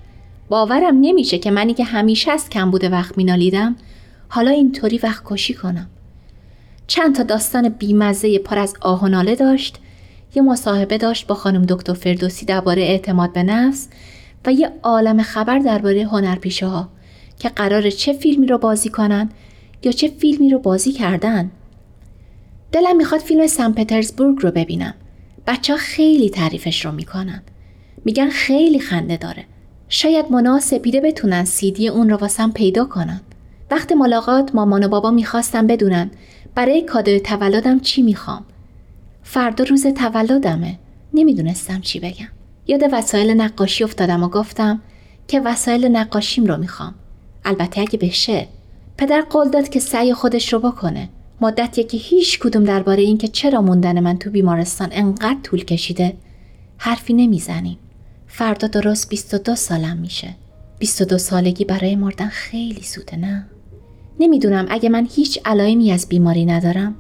باورم 0.50 0.98
نمیشه 1.02 1.38
که 1.38 1.52
منی 1.52 1.74
که 1.74 1.84
همیشه 1.84 2.32
از 2.32 2.50
کم 2.50 2.72
بوده 2.72 2.90
وقت 2.90 3.18
مینالیدم 3.18 3.76
حالا 4.30 4.52
اینطوری 4.52 4.98
وقت 4.98 5.24
کشی 5.26 5.54
کنم. 5.54 5.90
چند 6.88 7.16
تا 7.16 7.24
داستان 7.24 7.70
بیمزه 7.70 8.40
پر 8.40 8.60
از 8.60 8.74
آه 8.82 9.04
و 9.04 9.08
ناله 9.08 9.36
داشت. 9.36 9.80
یه 10.36 10.42
مصاحبه 10.42 10.98
داشت 10.98 11.28
با 11.28 11.36
خانم 11.36 11.62
دکتر 11.62 11.94
فردوسی 11.94 12.46
درباره 12.46 12.82
اعتماد 12.82 13.34
به 13.34 13.44
نفس 13.44 13.88
و 14.46 14.52
یه 14.52 14.72
عالم 14.84 15.24
خبر 15.24 15.60
درباره 15.60 16.04
هنرپیشه 16.04 16.66
ها 16.66 16.90
که 17.40 17.50
قرار 17.50 17.90
چه 17.90 18.14
فیلمی 18.14 18.48
رو 18.48 18.58
بازی 18.58 18.90
کنن 18.90 19.30
یا 19.84 19.92
چه 19.92 20.08
فیلمی 20.08 20.50
رو 20.50 20.60
بازی 20.60 20.92
کردن. 20.92 21.52
دلم 22.72 22.98
می‌خواد 22.98 23.22
فیلم 23.22 23.48
سن 23.48 23.72
پترزبورگ 23.72 24.38
رو 24.42 24.52
ببینم. 24.52 24.94
بچه 25.48 25.74
ها 25.74 25.80
خیلی 25.80 26.30
تعریفش 26.30 26.86
رو 26.86 26.92
می‌کنن. 26.92 27.42
میگن 28.06 28.30
خیلی 28.30 28.80
خنده 28.80 29.18
داره. 29.18 29.46
شاید 29.90 30.26
مناسبیده 30.32 31.02
بتونن 31.02 31.44
سیدی 31.44 31.88
اون 31.88 32.10
رو 32.10 32.18
واسم 32.18 32.52
پیدا 32.52 32.86
کنن. 32.86 33.22
وقت 33.72 33.92
ملاقات 33.92 34.56
مامان 34.56 34.84
و 34.84 34.88
بابا 34.88 35.12
می‌خواستم 35.12 35.68
بدونن 35.68 36.12
برای 36.58 36.82
کادوی 36.82 37.20
تولدم 37.20 37.80
چی 37.80 38.02
می‌خوام؟ 38.02 38.46
فردا 39.24 39.64
روز 39.64 39.88
تولدمه. 39.88 40.80
نمی‌دونستم 41.14 41.82
چی 41.82 42.00
بگم. 42.00 42.28
یاد 42.68 42.82
وسایل 42.92 43.42
نقاشی 43.42 43.84
افتادم 43.84 44.24
و 44.24 44.30
گفتم 44.30 44.82
که 45.28 45.40
وسایل 45.40 45.86
نقاشیم 45.86 46.46
رو 46.46 46.58
می‌خوام. 46.58 46.96
البته 47.46 47.82
اگه 47.82 48.00
بشه. 48.00 48.48
پدر 48.98 49.22
قول 49.22 49.50
داد 49.50 49.70
که 49.70 49.80
سعی 49.80 50.14
خودش 50.14 50.54
رو 50.54 50.60
بکنه. 50.60 51.10
مدتیه 51.42 51.84
که 51.84 51.98
هیچ 51.98 52.40
کدوم 52.40 52.64
درباره 52.64 53.04
اینکه 53.04 53.28
چرا 53.28 53.62
موندن 53.62 54.00
من 54.00 54.18
تو 54.18 54.30
بیمارستان 54.30 54.90
انقدر 54.92 55.42
طول 55.44 55.64
کشیده 55.64 56.18
حرفی 56.78 57.14
نمی‌زنیم. 57.14 57.78
فردا 58.28 58.68
درست 58.68 59.10
22 59.10 59.56
سالم 59.56 59.98
میشه. 59.98 60.36
22 60.80 61.18
سالگی 61.18 61.66
برای 61.66 61.96
مردن 61.96 62.28
خیلی 62.28 62.82
سوده 62.82 63.18
نه؟ 63.18 63.48
نمی‌دونم 64.20 64.66
اگه 64.70 64.90
من 64.90 65.08
هیچ 65.16 65.40
علائمی 65.46 65.92
از 65.92 66.10
بیماری 66.10 66.46
ندارم. 66.46 66.96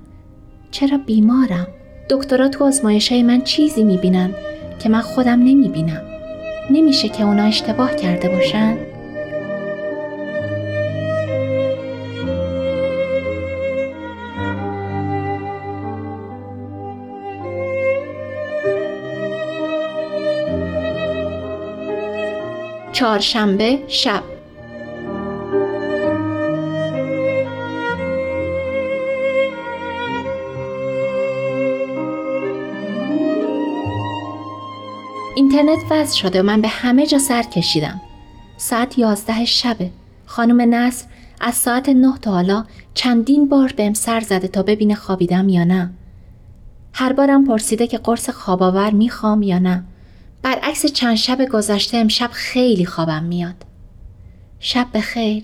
چرا 0.72 0.98
بیمارم؟ 0.98 1.68
دکترها 2.10 2.48
تو 2.48 2.66
آزمایش 2.66 3.12
های 3.12 3.24
من 3.24 3.42
چیزی 3.42 3.84
می‌بینن 3.84 4.34
که 4.80 4.90
من 4.90 5.02
خودم 5.02 5.40
نمی‌بینم. 5.40 6.02
نمیشه 6.72 7.10
که 7.10 7.24
اونا 7.24 7.44
اشتباه 7.44 7.96
کرده 7.96 8.30
باشن؟ 8.30 8.78
چهارشنبه 22.92 23.80
شب. 23.88 24.37
اینترنت 35.52 35.80
وضع 35.90 36.16
شده 36.16 36.42
و 36.42 36.46
من 36.46 36.62
به 36.62 36.68
همه 36.68 37.06
جا 37.06 37.18
سر 37.18 37.44
کشیدم. 37.44 38.02
ساعت 38.58 38.98
یازده 38.98 39.46
شبه. 39.46 39.90
خانم 40.26 40.76
نصر 40.76 41.06
از 41.42 41.56
ساعت 41.56 41.90
نه 41.90 42.18
تا 42.18 42.32
حالا 42.32 42.66
چندین 42.94 43.50
بار 43.50 43.74
بهم 43.78 43.94
سر 43.94 44.20
زده 44.20 44.48
تا 44.48 44.64
ببینه 44.64 44.96
خوابیدم 44.96 45.50
یا 45.50 45.64
نه. 45.64 45.94
هر 46.94 47.14
بارم 47.14 47.46
پرسیده 47.46 47.88
که 47.88 47.98
قرص 47.98 48.30
خواباور 48.30 48.92
می‌خوام 48.92 49.42
یا 49.42 49.60
نه. 49.60 49.84
برعکس 50.42 50.86
چند 50.86 51.16
شب 51.16 51.46
گذشته 51.46 51.98
امشب 51.98 52.30
خیلی 52.34 52.86
خوابم 52.86 53.24
میاد. 53.24 53.66
شب 54.60 54.88
بخیر. 54.94 55.44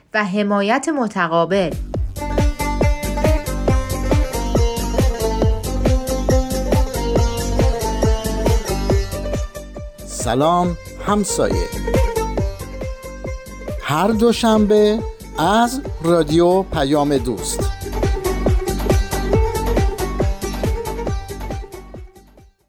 و 0.13 0.25
حمایت 0.25 0.89
متقابل. 0.89 1.73
سلام 10.05 10.77
همسایه. 11.07 11.67
هر 13.83 14.07
دوشنبه 14.07 14.99
از 15.39 15.81
رادیو 16.03 16.63
پیام 16.63 17.17
دوست. 17.17 17.70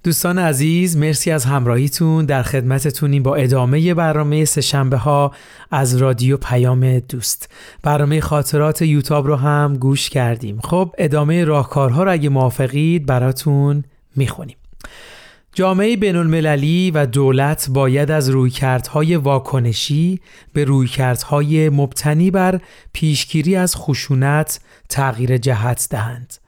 دوستان 0.05 0.39
عزیز 0.39 0.97
مرسی 0.97 1.31
از 1.31 1.45
همراهیتون 1.45 2.25
در 2.25 2.43
خدمتتونیم 2.43 3.23
با 3.23 3.35
ادامه 3.35 3.95
برنامه 3.95 4.45
سهشنبه 4.45 4.97
ها 4.97 5.33
از 5.71 5.97
رادیو 5.97 6.37
پیام 6.37 6.99
دوست. 6.99 7.49
برنامه 7.83 8.21
خاطرات 8.21 8.83
یوتاب 8.83 9.27
رو 9.27 9.37
هم 9.37 9.77
گوش 9.77 10.11
کردیم. 10.11 10.61
خب 10.61 10.95
ادامه 10.99 11.45
راهکارها 11.45 12.03
رو 12.03 12.13
اگه 12.13 12.29
موافقید 12.29 13.07
براتون 13.07 13.85
می‌خونیم. 14.17 14.57
جامعه 15.55 15.97
بین 15.97 16.17
المللی 16.17 16.91
و 16.91 17.07
دولت 17.07 17.67
باید 17.71 18.11
از 18.11 18.29
رویکردهای 18.29 19.17
واکنشی 19.17 20.21
به 20.53 20.65
رویکردهای 20.65 21.69
مبتنی 21.69 22.31
بر 22.31 22.61
پیشگیری 22.93 23.57
از 23.57 23.77
خشونت 23.77 24.61
تغییر 24.89 25.37
جهت 25.37 25.87
دهند. 25.91 26.42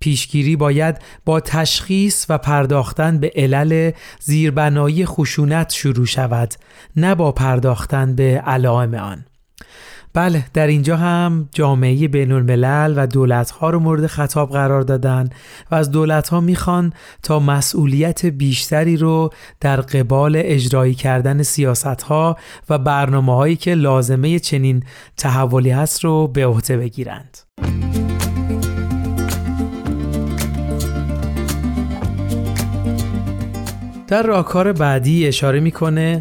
پیشگیری 0.00 0.56
باید 0.56 0.98
با 1.24 1.40
تشخیص 1.40 2.26
و 2.28 2.38
پرداختن 2.38 3.18
به 3.18 3.32
علل 3.36 3.90
زیربنایی 4.20 5.06
خشونت 5.06 5.72
شروع 5.72 6.06
شود 6.06 6.54
نه 6.96 7.14
با 7.14 7.32
پرداختن 7.32 8.14
به 8.14 8.42
علائم 8.46 8.94
آن 8.94 9.24
بله 10.16 10.44
در 10.54 10.66
اینجا 10.66 10.96
هم 10.96 11.48
جامعه 11.52 12.08
بین 12.08 12.32
الملل 12.32 12.94
و 12.96 13.06
دولت 13.06 13.50
ها 13.50 13.70
رو 13.70 13.80
مورد 13.80 14.06
خطاب 14.06 14.50
قرار 14.50 14.82
دادن 14.82 15.28
و 15.70 15.74
از 15.74 15.90
دولت 15.90 16.28
ها 16.28 16.40
می‌خوان 16.40 16.92
تا 17.22 17.38
مسئولیت 17.38 18.26
بیشتری 18.26 18.96
رو 18.96 19.30
در 19.60 19.80
قبال 19.80 20.36
اجرایی 20.44 20.94
کردن 20.94 21.42
سیاست 21.42 22.02
ها 22.02 22.36
و 22.70 22.78
برنامه 22.78 23.34
هایی 23.34 23.56
که 23.56 23.74
لازمه 23.74 24.38
چنین 24.38 24.82
تحولی 25.16 25.70
هست 25.70 26.04
رو 26.04 26.28
به 26.28 26.46
عهده 26.46 26.76
بگیرند. 26.76 27.38
در 34.08 34.22
راهکار 34.22 34.72
بعدی 34.72 35.26
اشاره 35.26 35.60
می‌کنه 35.60 36.20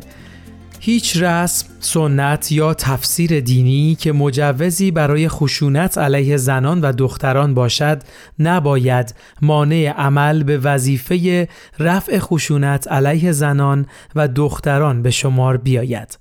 هیچ 0.79 1.17
رسم، 1.17 1.67
سنت 1.79 2.51
یا 2.51 2.73
تفسیر 2.73 3.39
دینی 3.39 3.95
که 3.99 4.11
مجوزی 4.11 4.91
برای 4.91 5.29
خشونت 5.29 5.97
علیه 5.97 6.37
زنان 6.37 6.81
و 6.81 6.91
دختران 6.91 7.53
باشد 7.53 8.01
نباید 8.39 9.15
مانع 9.41 9.93
عمل 9.97 10.43
به 10.43 10.57
وظیفه 10.57 11.47
رفع 11.79 12.19
خشونت 12.19 12.87
علیه 12.87 13.31
زنان 13.31 13.85
و 14.15 14.27
دختران 14.27 15.01
به 15.01 15.11
شمار 15.11 15.57
بیاید. 15.57 16.17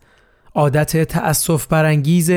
عادت 0.55 1.03
تأصف 1.03 1.67
برانگیز 1.67 2.31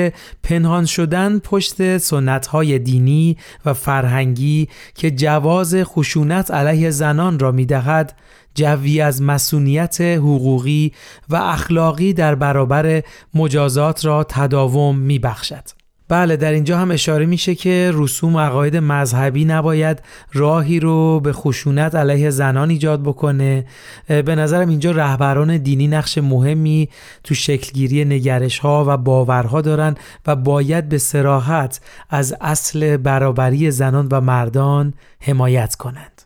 پنهان 0.44 0.86
شدن 0.86 1.40
پشت 1.40 1.98
سنتهای 1.98 2.80
دینی 2.80 3.38
و 3.66 3.74
فرهنگی 3.74 4.68
که 4.96 5.12
جواز 5.12 5.76
خشونت 5.84 6.52
علیه 6.52 6.90
زنان 6.90 7.40
را 7.40 7.52
می‌دهد 7.52 8.16
جوی 8.56 9.02
از 9.02 9.22
مسئولیت 9.22 10.02
حقوقی 10.02 10.94
و 11.30 11.36
اخلاقی 11.36 12.14
در 12.14 12.36
برابر 12.36 13.04
مجازات 13.34 14.06
را 14.06 14.24
تداوم 14.24 14.98
می 14.98 15.20
بخشد. 15.20 15.77
بله 16.10 16.36
در 16.38 16.52
اینجا 16.52 16.78
هم 16.78 16.92
اشاره 16.92 17.26
میشه 17.26 17.56
که 17.56 17.92
رسوم 17.94 18.38
عقاید 18.38 18.78
مذهبی 18.78 19.46
نباید 19.46 20.02
راهی 20.34 20.80
رو 20.80 21.20
به 21.20 21.34
خشونت 21.34 21.96
علیه 21.96 22.30
زنان 22.30 22.70
ایجاد 22.70 23.02
بکنه. 23.04 23.66
به 24.08 24.36
نظرم 24.36 24.70
اینجا 24.70 24.92
رهبران 24.92 25.58
دینی 25.58 25.88
نقش 25.88 26.18
مهمی 26.18 26.90
تو 27.24 27.36
شکلگیری 27.36 28.06
نگرش 28.06 28.60
ها 28.60 28.86
و 28.88 28.98
باورها 28.98 29.62
دارن 29.62 29.96
و 30.28 30.36
باید 30.36 30.90
به 30.90 30.98
سراحت 30.98 31.82
از 32.10 32.36
اصل 32.42 32.98
برابری 32.98 33.72
زنان 33.72 34.08
و 34.12 34.22
مردان 34.22 34.94
حمایت 35.20 35.76
کنند. 35.76 36.22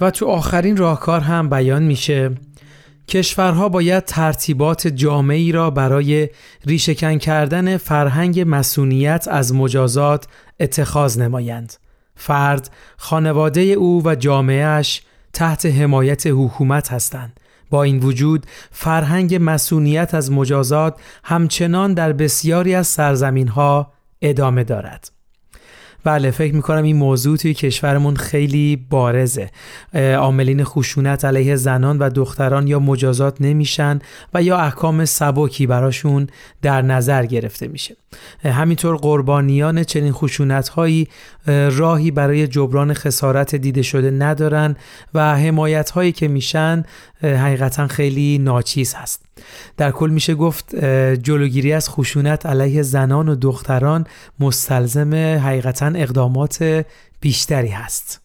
و 0.00 0.10
تو 0.10 0.26
آخرین 0.26 0.76
راهکار 0.76 1.20
هم 1.20 1.48
بیان 1.48 1.82
میشه. 1.82 2.30
کشورها 3.08 3.68
باید 3.68 4.04
ترتیبات 4.04 4.88
جامعی 4.88 5.52
را 5.52 5.70
برای 5.70 6.28
ریشهکن 6.66 7.18
کردن 7.18 7.76
فرهنگ 7.76 8.44
مسئولیت 8.46 9.28
از 9.28 9.54
مجازات 9.54 10.26
اتخاذ 10.60 11.18
نمایند. 11.18 11.72
فرد، 12.16 12.70
خانواده 12.96 13.60
او 13.60 14.02
و 14.04 14.14
جامعهش 14.14 15.02
تحت 15.32 15.66
حمایت 15.66 16.26
حکومت 16.26 16.92
هستند. 16.92 17.40
با 17.70 17.82
این 17.82 17.98
وجود 17.98 18.46
فرهنگ 18.70 19.38
مسئولیت 19.40 20.14
از 20.14 20.32
مجازات 20.32 21.00
همچنان 21.24 21.94
در 21.94 22.12
بسیاری 22.12 22.74
از 22.74 22.86
سرزمین 22.86 23.48
ها 23.48 23.92
ادامه 24.22 24.64
دارد. 24.64 25.11
بله 26.04 26.30
فکر 26.30 26.54
می‌کنم 26.54 26.82
این 26.82 26.96
موضوع 26.96 27.36
توی 27.36 27.54
کشورمون 27.54 28.16
خیلی 28.16 28.86
بارزه. 28.90 29.50
عاملین 29.94 30.64
خشونت 30.64 31.24
علیه 31.24 31.56
زنان 31.56 31.98
و 31.98 32.10
دختران 32.10 32.66
یا 32.66 32.78
مجازات 32.78 33.36
نمیشن 33.40 33.98
و 34.34 34.42
یا 34.42 34.58
احکام 34.58 35.04
سبکی 35.04 35.66
براشون 35.66 36.26
در 36.62 36.82
نظر 36.82 37.26
گرفته 37.26 37.68
میشه. 37.68 37.96
همینطور 38.44 38.96
قربانیان 38.96 39.84
چنین 39.84 40.12
خشونت 40.12 40.68
هایی 40.68 41.08
راهی 41.46 42.10
برای 42.10 42.48
جبران 42.48 42.94
خسارت 42.94 43.54
دیده 43.54 43.82
شده 43.82 44.10
ندارن 44.10 44.76
و 45.14 45.36
حمایت 45.36 45.90
هایی 45.90 46.12
که 46.12 46.28
میشن 46.28 46.84
حقیقتا 47.22 47.86
خیلی 47.86 48.38
ناچیز 48.38 48.94
هست. 48.94 49.22
در 49.76 49.90
کل 49.90 50.10
میشه 50.10 50.34
گفت 50.34 50.76
جلوگیری 51.14 51.72
از 51.72 51.90
خشونت 51.90 52.46
علیه 52.46 52.82
زنان 52.82 53.28
و 53.28 53.34
دختران 53.34 54.06
مستلزم 54.40 55.14
حقیقتا 55.14 55.91
اقدامات 55.96 56.84
بیشتری 57.20 57.68
هست. 57.68 58.20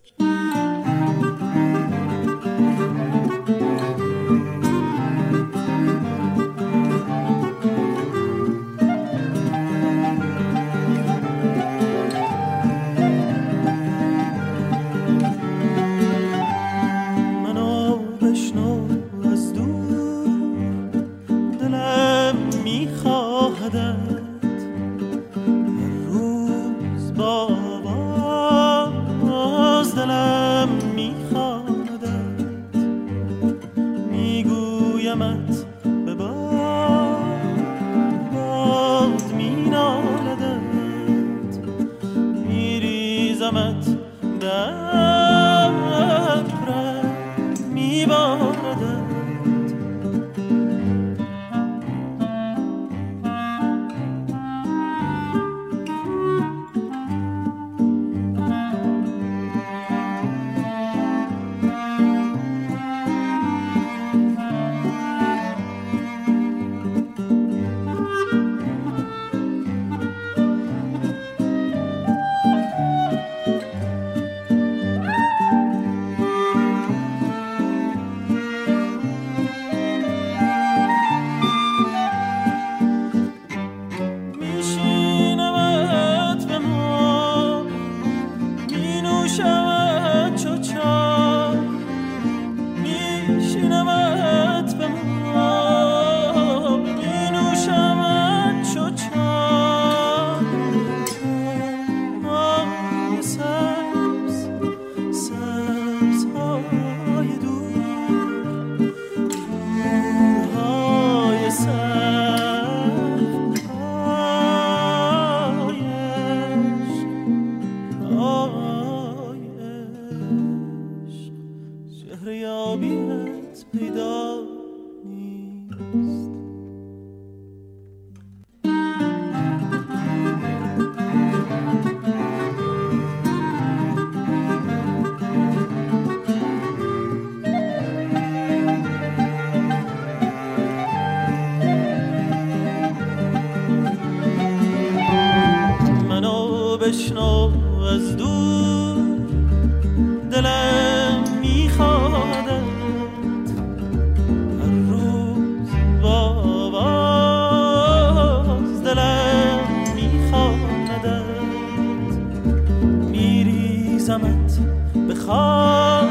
میکنمت 164.18 164.60
به 165.08 165.16
خاک 165.16 166.10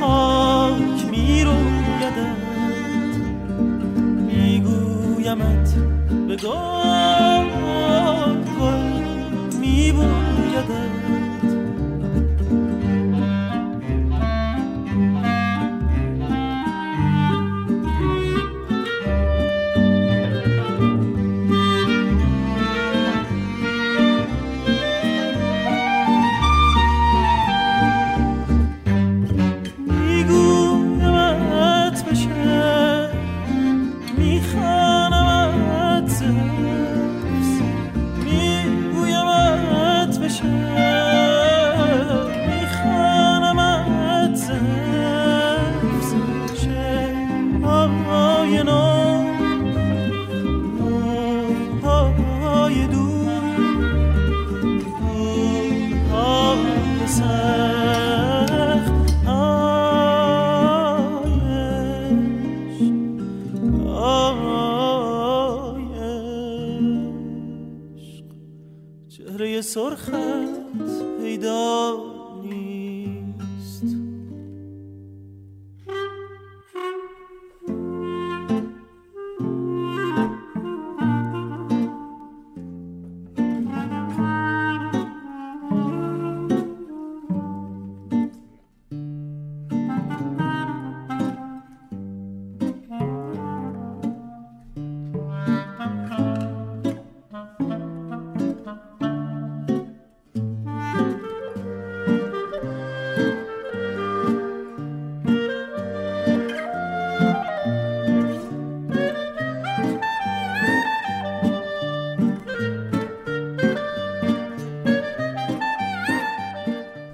خاک 0.00 1.10
میرویدت 1.10 2.18
میگویمت 4.26 5.74
به 6.28 6.36
گل 6.36 7.48
گل 8.60 8.82
میبویدت 9.60 10.89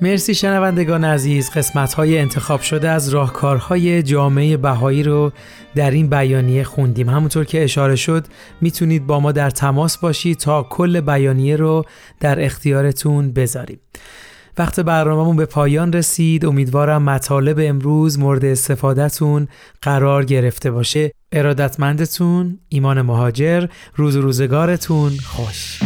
مرسی 0.06 0.34
شنوندگان 0.34 1.04
عزیز. 1.04 1.50
قسمت 1.50 1.94
های 1.94 2.18
انتخاب 2.18 2.60
شده 2.60 2.88
از 2.88 3.08
راهکارهای 3.08 4.02
جامعه 4.02 4.56
بهایی 4.56 5.02
رو 5.02 5.32
در 5.74 5.90
این 5.90 6.08
بیانیه 6.08 6.64
خوندیم. 6.64 7.08
همونطور 7.08 7.44
که 7.44 7.64
اشاره 7.64 7.96
شد 7.96 8.26
می‌تونید 8.60 9.06
با 9.06 9.20
ما 9.20 9.32
در 9.32 9.50
تماس 9.50 9.98
باشید 9.98 10.38
تا 10.38 10.62
کل 10.62 11.00
بیانیه 11.00 11.56
رو 11.56 11.84
در 12.20 12.44
اختیارتون 12.44 13.32
بذاریم. 13.32 13.80
وقت 14.58 14.80
برنامهمون 14.80 15.36
به 15.36 15.46
پایان 15.46 15.92
رسید. 15.92 16.46
امیدوارم 16.46 17.02
مطالب 17.02 17.56
امروز 17.60 18.18
مورد 18.18 18.44
استفادهتون 18.44 19.48
قرار 19.82 20.24
گرفته 20.24 20.70
باشه. 20.70 21.12
ارادتمندتون 21.32 22.58
ایمان 22.68 23.02
مهاجر. 23.02 23.66
روز 23.96 24.16
روزگارتون 24.16 25.12
خوش. 25.24 25.80